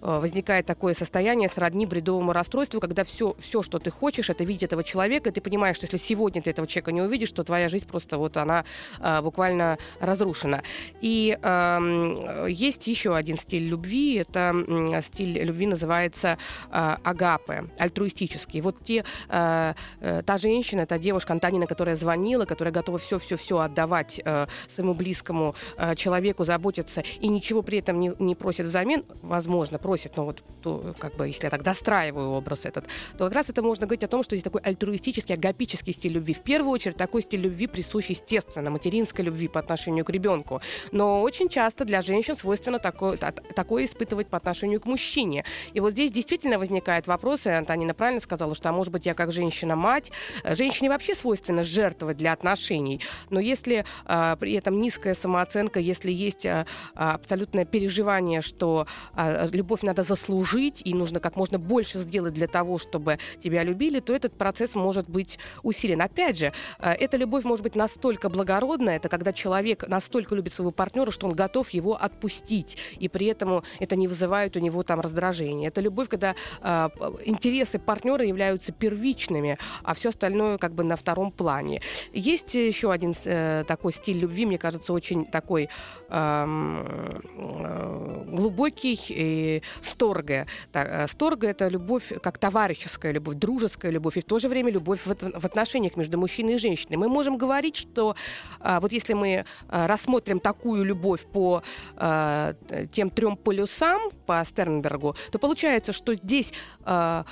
возникает 0.00 0.66
такое 0.66 0.92
состояние 0.92 1.48
сродни 1.48 1.87
бредовому 1.87 2.35
расстройству, 2.35 2.81
когда 2.81 3.05
все, 3.05 3.35
все, 3.38 3.62
что 3.62 3.79
ты 3.79 3.90
хочешь, 3.90 4.29
это 4.29 4.44
видеть 4.44 4.64
этого 4.64 4.85
человека, 4.85 5.31
и 5.31 5.33
ты 5.33 5.40
понимаешь, 5.40 5.76
что 5.76 5.87
если 5.87 5.96
сегодня 5.96 6.42
ты 6.42 6.50
этого 6.50 6.66
человека 6.66 6.92
не 6.92 7.00
увидишь, 7.00 7.33
то 7.33 7.44
твоя 7.44 7.70
жизнь 7.70 7.87
просто 7.87 8.18
вот 8.18 8.37
она 8.37 8.66
э, 8.98 9.22
буквально 9.22 9.79
разрушена. 10.00 10.62
И 11.00 11.29
э, 11.40 12.46
есть 12.48 12.86
еще 12.86 13.14
один 13.14 13.38
стиль 13.38 13.68
любви, 13.68 14.16
это 14.16 14.54
стиль 15.02 15.42
любви 15.42 15.66
называется 15.66 16.38
э, 16.70 16.96
агапе, 17.02 17.64
альтруистический. 17.78 18.60
Вот 18.60 18.84
те, 18.84 19.04
э, 19.28 19.74
э, 20.00 20.22
та 20.24 20.38
женщина, 20.38 20.86
та 20.86 20.98
девушка 20.98 21.32
Антонина, 21.32 21.66
которая 21.66 21.96
звонила, 21.96 22.44
которая 22.44 22.72
готова 22.72 22.98
все-все-все 22.98 23.58
отдавать 23.58 24.20
э, 24.24 24.46
своему 24.74 24.94
близкому 24.94 25.54
э, 25.76 25.94
человеку, 25.94 26.44
заботиться, 26.44 27.02
и 27.20 27.28
ничего 27.28 27.62
при 27.62 27.78
этом 27.78 28.00
не, 28.00 28.12
не 28.18 28.34
просит 28.34 28.66
взамен, 28.66 29.04
возможно, 29.22 29.78
просит, 29.78 30.16
но 30.16 30.24
вот 30.24 30.42
то, 30.62 30.94
как 30.98 31.16
бы, 31.16 31.28
если 31.28 31.44
я 31.44 31.50
так 31.50 31.62
достраиваю 31.62 32.30
образ 32.30 32.64
этот, 32.64 32.86
то 33.16 33.24
как 33.24 33.32
раз 33.32 33.50
это 33.50 33.62
можно 33.62 33.86
говорить 33.86 34.04
о 34.04 34.08
том, 34.08 34.22
что 34.22 34.36
здесь 34.36 34.44
такой 34.44 34.60
альтруистический, 34.62 35.34
агапический 35.34 35.92
стиль 35.92 36.12
любви. 36.12 36.34
В 36.34 36.40
первую 36.40 36.72
очередь, 36.72 36.96
такой 36.96 37.22
стиль 37.22 37.40
любви 37.40 37.66
присущ, 37.66 38.06
естественно, 38.06 38.70
материнской 38.70 39.24
любви 39.24 39.48
по 39.48 39.60
отношению 39.60 40.04
к 40.04 40.10
ребенку. 40.10 40.60
Но 40.92 41.19
очень 41.20 41.48
часто 41.48 41.85
для 41.85 42.02
женщин 42.02 42.37
свойственно 42.37 42.78
такое, 42.78 43.16
такое 43.16 43.85
испытывать 43.85 44.28
по 44.28 44.37
отношению 44.37 44.80
к 44.80 44.87
мужчине. 44.87 45.44
И 45.72 45.80
вот 45.80 45.92
здесь 45.92 46.11
действительно 46.11 46.59
возникает 46.59 47.06
вопрос, 47.06 47.46
и 47.46 47.50
Антонина 47.50 47.94
правильно 47.94 48.20
сказала, 48.20 48.54
что, 48.54 48.68
а 48.68 48.72
может 48.72 48.92
быть, 48.92 49.06
я 49.06 49.14
как 49.14 49.33
женщина-мать, 49.33 50.11
э, 50.44 50.54
женщине 50.54 50.88
вообще 50.88 51.14
свойственно 51.14 51.62
жертвовать 51.62 52.16
для 52.16 52.33
отношений. 52.33 53.00
Но 53.30 53.40
если 53.40 53.85
а, 54.04 54.37
при 54.37 54.52
этом 54.54 54.80
низкая 54.80 55.14
самооценка, 55.14 55.80
если 55.80 56.11
есть 56.11 56.46
а, 56.46 56.66
абсолютное 56.94 57.64
переживание, 57.64 58.40
что 58.40 58.87
а, 59.14 59.46
любовь 59.52 59.83
надо 59.83 60.02
заслужить, 60.02 60.83
и 60.85 60.94
нужно 60.94 61.20
как 61.20 61.37
можно 61.37 61.59
больше 61.59 61.98
сделать 61.98 62.35
для 62.35 62.46
того, 62.46 62.78
чтобы 62.78 63.18
тебя 63.42 63.62
любили, 63.62 64.00
то 64.00 64.14
этот 64.14 64.37
процесс 64.37 64.74
может 64.74 65.09
быть 65.09 65.38
усилен. 65.62 66.00
Опять 66.02 66.38
же, 66.38 66.52
э, 66.78 66.92
эта 66.92 67.16
любовь 67.16 67.44
может 67.44 67.62
быть 67.62 67.76
настолько 67.76 68.28
благородная, 68.28 68.96
это 68.96 69.09
когда 69.09 69.33
человек 69.33 69.87
настолько 69.87 70.35
любит 70.35 70.52
своего 70.52 70.70
партнера, 70.70 71.09
что 71.10 71.26
он 71.26 71.34
готов 71.34 71.70
его 71.70 71.94
отпустить, 71.94 72.76
и 72.98 73.08
при 73.08 73.26
этом 73.26 73.62
это 73.78 73.96
не 73.96 74.08
вызывает 74.08 74.56
у 74.56 74.60
него 74.60 74.82
там 74.82 75.00
раздражения. 75.00 75.68
Это 75.68 75.80
любовь, 75.80 76.08
когда 76.08 76.34
э, 76.60 76.88
интересы 77.24 77.78
партнера 77.78 78.24
являются 78.24 78.72
первичными, 78.72 79.58
а 79.82 79.94
все 79.94 80.10
остальное 80.10 80.58
как 80.58 80.74
бы 80.74 80.84
на 80.84 80.96
втором 80.96 81.32
плане. 81.32 81.80
Есть 82.12 82.54
еще 82.54 82.92
один 82.92 83.14
э, 83.24 83.64
такой 83.66 83.92
стиль 83.92 84.18
любви, 84.18 84.46
мне 84.46 84.58
кажется, 84.58 84.92
очень 84.92 85.24
такой 85.24 85.68
эм, 86.08 87.22
э, 87.36 88.24
глубокий 88.28 88.98
и 89.08 89.62
сторга. 89.82 90.46
Э, 90.72 91.06
сторга 91.08 91.48
это 91.48 91.68
любовь 91.68 92.12
как 92.22 92.38
товарищеская 92.38 93.12
любовь, 93.12 93.36
дружеская 93.36 93.92
любовь 93.92 94.16
и 94.16 94.20
в 94.20 94.24
то 94.24 94.38
же 94.38 94.48
время 94.48 94.70
любовь 94.70 95.00
в, 95.04 95.14
в 95.40 95.44
отношениях 95.44 95.96
между 95.96 96.18
мужчиной 96.18 96.54
и 96.54 96.58
женщиной. 96.58 96.96
Мы 96.96 97.08
можем 97.08 97.36
говорить, 97.36 97.76
что 97.76 98.14
а, 98.60 98.80
вот 98.80 98.92
если 98.92 99.14
мы 99.14 99.44
а, 99.68 99.86
рассмотрим 99.86 100.40
такую 100.40 100.84
любовь 100.84 100.99
по 101.00 101.62
а, 101.96 102.54
тем 102.92 103.10
трем 103.10 103.36
полюсам, 103.36 104.10
по 104.26 104.44
Стернбергу, 104.44 105.16
то 105.30 105.38
получается, 105.38 105.92
что 105.92 106.14
здесь 106.14 106.52
а, 106.82 107.24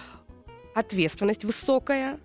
ответственность 0.75 1.45
высокая, 1.45 2.19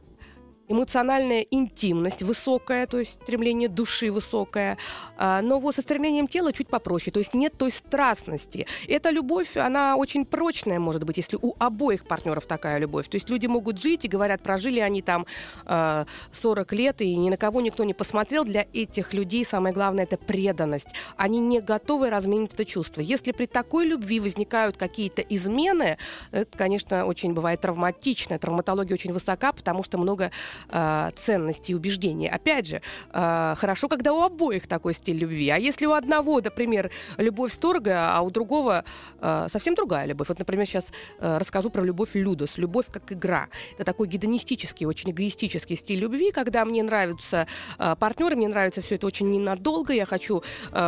эмоциональная 0.67 1.41
интимность 1.41 2.23
высокая, 2.23 2.88
то 2.88 2.99
есть 2.99 3.21
стремление 3.21 3.67
души 3.67 4.12
высокое, 4.12 4.78
а, 5.17 5.41
но 5.41 5.60
вот 5.60 5.76
со 5.76 5.82
стремлением 5.82 6.28
тела 6.28 6.54
чуть 6.54 6.67
попроще, 6.67 7.12
то 7.12 7.19
есть 7.19 7.34
нет 7.34 7.54
той 7.58 7.71
страстности. 7.71 8.65
Эта 8.88 9.10
любовь, 9.10 9.58
она 9.58 9.95
очень 9.95 10.26
прочная, 10.26 10.80
может 10.80 11.04
быть, 11.04 11.17
если 11.17 11.38
у 11.41 11.54
обоих 11.60 12.06
партнеров 12.06 12.45
такая 12.45 12.78
любовь. 12.78 13.10
То 13.10 13.15
есть 13.15 13.30
люди 13.30 13.47
могут 13.47 13.82
жить 13.82 14.06
и 14.06 14.08
говорят, 14.08 14.41
прожили 14.41 14.80
они 14.80 15.02
там 15.02 15.26
40 15.65 15.65
а, 15.65 16.76
лет, 16.76 17.02
и 17.02 17.15
ни 17.15 17.30
на 17.30 17.38
кого 17.38 17.62
никто 17.62 17.84
не 17.84 17.93
посмотрел. 17.93 18.45
Для 18.45 18.65
этих 18.73 19.13
людей 19.13 19.45
самое 19.45 19.73
главное– 19.73 20.04
это 20.06 20.17
преданность. 20.17 20.88
Они 21.17 21.39
не 21.39 21.60
готовы 21.60 22.10
разменить 22.10 22.54
это 22.54 22.65
чувство. 22.65 23.02
Если 23.02 23.32
при 23.32 23.45
такой 23.45 23.86
любви 23.86 24.19
возникают 24.19 24.78
какие-то 24.78 25.21
измены, 25.21 25.97
это, 26.32 26.58
конечно, 26.58 27.06
очень 27.06 27.34
бывает 27.34 27.62
травматично. 27.62 28.39
Травматология 28.39 28.93
очень 28.93 29.13
высока, 29.13 29.52
потому 29.52 29.84
что 29.84 29.97
много 29.97 30.32
э, 30.69 31.11
ценностей 31.15 31.73
и 31.73 31.75
убеждений. 31.75 32.29
Опять 32.29 32.67
же, 32.67 32.81
э, 33.11 33.55
хорошо, 33.57 33.87
когда 33.87 34.13
у 34.13 34.21
обоих 34.21 34.67
такой 34.67 34.93
стиль 34.93 35.17
любви. 35.17 35.49
А 35.49 35.57
если 35.57 35.85
у 35.85 35.93
одного, 35.93 36.41
например, 36.41 36.91
любовь 37.17 37.53
строгая, 37.53 38.15
а 38.15 38.21
у 38.21 38.29
другого 38.31 38.83
э, 39.19 39.47
совсем 39.49 39.75
другая 39.75 40.05
любовь. 40.05 40.29
Вот, 40.29 40.39
например, 40.39 40.65
сейчас 40.65 40.85
расскажу 41.19 41.69
про 41.69 41.83
любовь 41.83 42.09
Людус. 42.13 42.57
Любовь 42.57 42.85
как 42.91 43.11
игра. 43.11 43.47
Это 43.75 43.85
такой 43.85 44.07
гедонистический, 44.07 44.85
очень 44.85 45.11
эгоистический 45.11 45.75
стиль 45.75 45.99
любви, 45.99 46.31
когда 46.31 46.65
мне 46.65 46.83
нравятся 46.83 47.47
э, 47.77 47.95
партнеры, 47.99 48.35
мне 48.35 48.47
нравится 48.47 48.81
все 48.81 48.95
это 48.95 49.07
очень 49.07 49.29
ненадолго, 49.29 49.93
я 49.93 50.05
хочу 50.05 50.43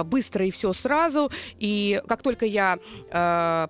быстро 0.05 0.45
и 0.45 0.51
все 0.51 0.73
сразу. 0.73 1.31
И 1.59 2.01
как 2.07 2.21
только 2.21 2.45
я 2.45 2.77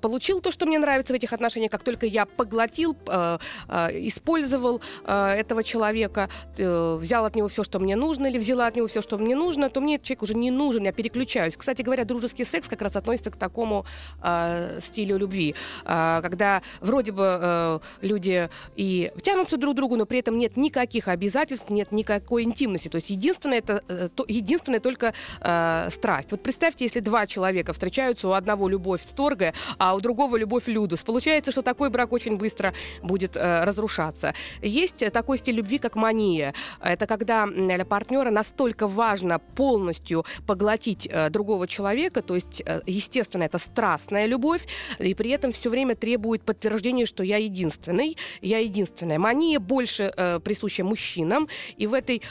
получил 0.01 0.41
то, 0.41 0.51
что 0.51 0.65
мне 0.65 0.79
нравится 0.79 1.13
в 1.13 1.15
этих 1.15 1.34
отношениях, 1.34 1.71
как 1.71 1.84
только 1.84 2.05
я 2.05 2.25
поглотил, 2.25 2.95
использовал 2.95 4.81
этого 5.05 5.63
человека, 5.63 5.85
человека, 5.86 6.30
э, 6.58 6.98
взял 7.00 7.26
от 7.26 7.36
него 7.36 7.48
все, 7.48 7.63
что 7.63 7.80
мне 7.80 7.95
нужно, 7.95 8.28
или 8.28 8.38
взяла 8.38 8.67
от 8.67 8.76
него 8.76 8.88
все, 8.88 9.02
что 9.02 9.17
мне 9.17 9.36
нужно, 9.36 9.69
то 9.69 9.82
мне 9.82 9.95
этот 9.95 10.08
человек 10.08 10.24
уже 10.24 10.34
не 10.34 10.52
нужен, 10.52 10.84
я 10.84 10.91
переключаюсь. 10.91 11.56
Кстати 11.56 11.84
говоря, 11.84 12.06
дружеский 12.06 12.45
секс 12.45 12.67
как 12.67 12.82
раз 12.82 12.95
относится 12.95 13.32
к 13.32 13.36
такому 13.36 13.86
э, 14.24 14.80
стилю 14.82 15.17
любви, 15.17 15.54
э, 15.86 16.19
когда 16.21 16.62
вроде 16.82 17.12
бы 17.12 17.39
э, 17.41 17.80
люди 18.02 18.50
и 18.76 19.12
тянутся 19.21 19.58
друг 19.58 19.74
к 19.74 19.78
другу, 19.78 19.95
но 19.95 20.06
при 20.06 20.19
этом 20.19 20.38
нет 20.38 20.58
никаких 20.58 21.08
обязательств, 21.08 21.69
нет 21.69 21.91
никакой 21.91 22.43
интимности. 22.43 22.89
То 22.89 22.95
есть 22.98 23.10
единственное, 23.10 23.60
это, 23.60 23.84
э, 23.88 24.10
то, 24.15 24.26
единственное 24.28 24.80
только 24.80 25.13
э, 25.41 25.89
страсть. 25.91 26.32
Вот 26.32 26.41
представьте, 26.41 26.86
если 26.86 27.00
два 27.00 27.28
человека 27.28 27.74
встречаются, 27.74 28.28
у 28.28 28.32
одного 28.32 28.69
любовь 28.69 29.04
сторгая, 29.04 29.54
а 29.78 29.95
у 29.95 30.00
другого 30.00 30.38
любовь 30.38 30.67
людус. 30.67 31.02
Получается, 31.02 31.52
что 31.52 31.62
такой 31.62 31.89
брак 31.89 32.12
очень 32.12 32.38
быстро 32.38 32.74
будет 33.04 33.36
э, 33.36 33.63
разрушаться. 33.63 34.34
Есть 34.62 35.12
такой 35.12 35.38
стиль 35.38 35.56
любви, 35.56 35.75
любви 35.76 35.80
как 35.80 35.96
мания. 35.96 36.54
Это 36.82 37.08
когда 37.08 37.48
для 37.48 37.86
партнера 37.86 38.32
настолько 38.32 38.88
важно 38.88 39.40
полностью 39.40 40.26
поглотить 40.48 41.08
э, 41.12 41.30
другого 41.30 41.67
человека, 41.67 42.21
то 42.21 42.36
есть, 42.36 42.62
э, 42.65 42.82
естественно, 42.88 43.46
это 43.46 43.60
страстная 43.60 44.28
любовь, 44.28 44.62
и 45.00 45.13
при 45.13 45.32
этом 45.32 45.52
все 45.52 45.69
время 45.69 45.96
требует 45.96 46.42
подтверждения, 46.42 47.06
что 47.06 47.23
я 47.23 47.38
единственный, 47.38 48.17
я 48.42 48.60
единственная. 48.60 49.19
Мания 49.19 49.60
больше 49.60 50.12
э, 50.17 50.40
присуща 50.40 50.84
мужчинам, 50.84 51.48
и 51.78 51.88
в 51.88 51.94
этой 51.94 52.21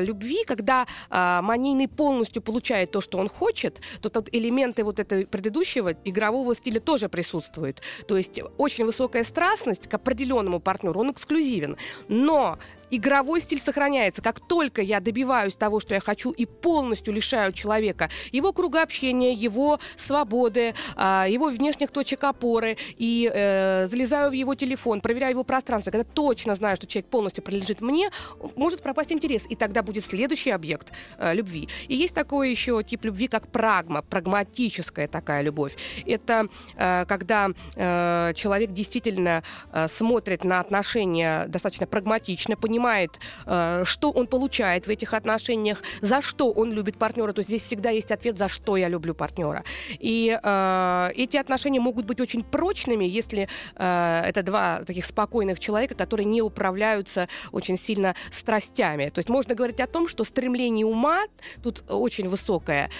любви, 0.00 0.44
когда 0.46 0.86
манийный 1.10 1.88
полностью 1.88 2.42
получает 2.42 2.90
то, 2.90 3.00
что 3.00 3.18
он 3.18 3.28
хочет, 3.28 3.80
то 4.00 4.08
тут 4.08 4.28
элементы 4.32 4.84
вот 4.84 4.98
этого 4.98 5.24
предыдущего 5.24 5.94
игрового 6.04 6.54
стиля 6.54 6.80
тоже 6.80 7.08
присутствуют. 7.08 7.82
То 8.08 8.16
есть 8.16 8.40
очень 8.58 8.84
высокая 8.84 9.24
страстность 9.24 9.88
к 9.88 9.94
определенному 9.94 10.60
партнеру, 10.60 11.00
он 11.00 11.10
эксклюзивен. 11.10 11.76
Но 12.08 12.58
игровой 12.90 13.40
стиль 13.40 13.60
сохраняется. 13.60 14.22
Как 14.22 14.40
только 14.40 14.82
я 14.82 15.00
добиваюсь 15.00 15.54
того, 15.54 15.80
что 15.80 15.94
я 15.94 16.00
хочу, 16.00 16.30
и 16.30 16.46
полностью 16.46 17.14
лишаю 17.14 17.52
человека 17.52 18.10
его 18.32 18.52
круга 18.52 18.82
общения, 18.82 19.32
его 19.32 19.78
свободы, 19.96 20.74
а, 20.96 21.26
его 21.28 21.48
внешних 21.48 21.90
точек 21.90 22.24
опоры, 22.24 22.76
и 22.96 23.30
э, 23.32 23.86
залезаю 23.86 24.30
в 24.30 24.32
его 24.32 24.54
телефон, 24.54 25.00
проверяю 25.00 25.32
его 25.32 25.44
пространство, 25.44 25.90
когда 25.90 26.04
точно 26.04 26.54
знаю, 26.54 26.76
что 26.76 26.86
человек 26.86 27.10
полностью 27.10 27.42
принадлежит 27.42 27.80
мне, 27.80 28.10
может 28.56 28.82
пропасть 28.82 29.12
интерес, 29.12 29.42
и 29.48 29.56
тогда 29.56 29.82
будет 29.82 30.04
следующий 30.04 30.50
объект 30.50 30.92
э, 31.18 31.34
любви. 31.34 31.68
И 31.88 31.94
есть 31.94 32.14
такой 32.14 32.50
еще 32.50 32.82
тип 32.82 33.04
любви, 33.04 33.28
как 33.28 33.48
прагма, 33.48 34.02
прагматическая 34.02 35.08
такая 35.08 35.42
любовь. 35.42 35.76
Это 36.06 36.48
э, 36.76 37.04
когда 37.06 37.50
э, 37.76 38.32
человек 38.34 38.72
действительно 38.72 39.42
э, 39.72 39.88
смотрит 39.88 40.44
на 40.44 40.60
отношения 40.60 41.46
достаточно 41.48 41.86
прагматично, 41.86 42.56
понимает, 42.56 42.73
понимает, 42.74 43.20
э, 43.46 43.84
что 43.84 44.10
он 44.10 44.26
получает 44.26 44.86
в 44.86 44.90
этих 44.90 45.14
отношениях, 45.14 45.82
за 46.02 46.20
что 46.20 46.50
он 46.50 46.72
любит 46.72 46.96
партнера. 46.96 47.32
То 47.32 47.38
есть 47.40 47.48
здесь 47.48 47.62
всегда 47.62 47.90
есть 47.90 48.10
ответ, 48.10 48.36
за 48.36 48.48
что 48.48 48.76
я 48.76 48.88
люблю 48.88 49.14
партнера. 49.14 49.62
И 50.00 50.36
э, 50.42 51.10
эти 51.14 51.36
отношения 51.36 51.80
могут 51.80 52.04
быть 52.06 52.20
очень 52.20 52.42
прочными, 52.42 53.04
если 53.04 53.48
э, 53.76 54.22
это 54.26 54.42
два 54.42 54.80
таких 54.84 55.04
спокойных 55.04 55.60
человека, 55.60 55.94
которые 55.94 56.26
не 56.26 56.42
управляются 56.42 57.28
очень 57.52 57.78
сильно 57.78 58.14
страстями. 58.32 59.10
То 59.10 59.20
есть 59.20 59.28
можно 59.28 59.54
говорить 59.54 59.80
о 59.80 59.86
том, 59.86 60.08
что 60.08 60.24
стремление 60.24 60.86
ума 60.86 61.20
тут 61.62 61.84
очень 61.88 62.28
высокое. 62.28 62.90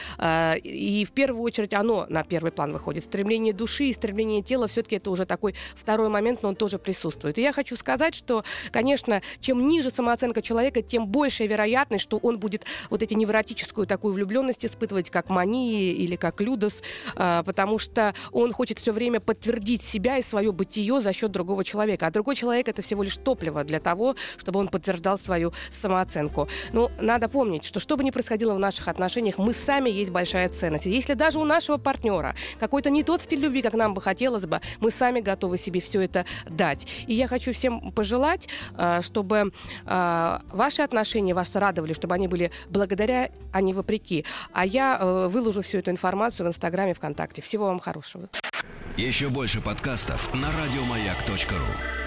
И 0.63 1.07
в 1.09 1.13
первую 1.13 1.43
очередь 1.43 1.75
оно 1.75 2.07
на 2.09 2.23
первый 2.23 2.53
план 2.53 2.73
выходит. 2.73 3.05
Стремление 3.05 3.53
души 3.53 3.85
и 3.85 3.93
стремление 3.93 4.43
тела 4.43 4.67
все-таки 4.67 4.97
это 4.97 5.11
уже 5.11 5.25
такой 5.25 5.55
второй 5.75 6.09
момент, 6.09 6.43
но 6.43 6.51
он 6.51 6.57
тоже 6.57 6.79
присутствует. 6.79 7.39
И 7.39 7.43
я 7.43 7.53
хочу 7.53 7.77
сказать, 7.77 8.15
что, 8.15 8.45
конечно, 8.71 9.23
чем 9.41 9.64
ниже 9.65 9.91
самооценка 9.91 10.43
человека, 10.43 10.83
тем 10.83 11.07
большая 11.07 11.49
вероятность, 11.49 12.05
что 12.05 12.19
он 12.19 12.39
будет 12.39 12.65
вот 12.91 13.03
эти 13.03 13.15
невротическую 13.15 13.87
такую 13.87 14.15
влюбленность 14.15 14.65
испытывать, 14.65 15.11
как 15.11 15.31
мании 15.31 15.93
или 15.93 16.17
как 16.17 16.41
людос, 16.41 16.83
а, 17.17 17.43
потому 17.43 17.79
что 17.79 18.15
он 18.33 18.53
хочет 18.53 18.79
все 18.79 18.93
время 18.93 19.21
подтвердить 19.21 19.83
себя 19.83 20.19
и 20.19 20.23
свое 20.23 20.53
бытие 20.53 21.01
за 21.01 21.13
счет 21.13 21.31
другого 21.31 21.65
человека. 21.65 22.07
А 22.07 22.11
другой 22.11 22.37
человек 22.37 22.69
это 22.69 22.83
всего 22.83 23.03
лишь 23.03 23.17
топливо 23.17 23.65
для 23.65 23.81
того, 23.81 24.17
чтобы 24.37 24.61
он 24.61 24.69
подтверждал 24.69 25.19
свою 25.19 25.53
самооценку. 25.81 26.49
Но 26.73 26.91
надо 27.01 27.29
помнить, 27.29 27.65
что 27.65 27.81
что 27.81 27.97
бы 27.97 28.05
ни 28.05 28.11
происходило 28.11 28.55
в 28.55 28.59
наших 28.59 28.89
отношениях, 28.89 29.39
мы 29.39 29.53
сами 29.53 29.91
есть 29.91 30.11
большая 30.11 30.49
ценность. 30.49 30.87
Если 30.87 31.15
даже 31.15 31.39
у 31.39 31.45
нашего 31.45 31.77
партнера 31.77 32.35
какой-то 32.59 32.91
не 32.91 33.03
тот 33.03 33.23
стиль 33.23 33.41
любви, 33.41 33.63
как 33.63 33.75
нам 33.75 33.95
бы 33.95 34.01
хотелось 34.01 34.47
бы, 34.47 34.61
мы 34.81 34.91
сами 34.91 35.21
готовы 35.21 35.59
себе 35.59 35.81
все 35.81 36.03
это 36.03 36.25
дать. 36.49 36.87
И 37.07 37.15
я 37.15 37.29
хочу 37.29 37.53
всем 37.53 37.93
пожелать, 37.93 38.49
а, 38.77 39.03
чтобы 39.03 39.53
э, 39.87 40.39
ваши 40.53 40.83
отношения 40.83 41.35
вас 41.35 41.55
радовали, 41.55 41.93
чтобы 41.93 42.15
они 42.15 42.29
были 42.29 42.51
благодаря, 42.69 43.31
а 43.53 43.61
не 43.61 43.75
вопреки. 43.75 44.25
А 44.53 44.65
я 44.67 44.99
э, 45.01 45.29
выложу 45.29 45.63
всю 45.63 45.79
эту 45.79 45.91
информацию 45.91 46.47
в 46.47 46.49
Инстаграме, 46.51 46.95
ВКонтакте. 46.95 47.43
Всего 47.43 47.67
вам 47.67 47.79
хорошего. 47.79 48.29
Еще 48.97 49.29
больше 49.29 49.61
подкастов 49.61 50.33
на 50.35 50.49
радиомаяк.ру 50.49 52.04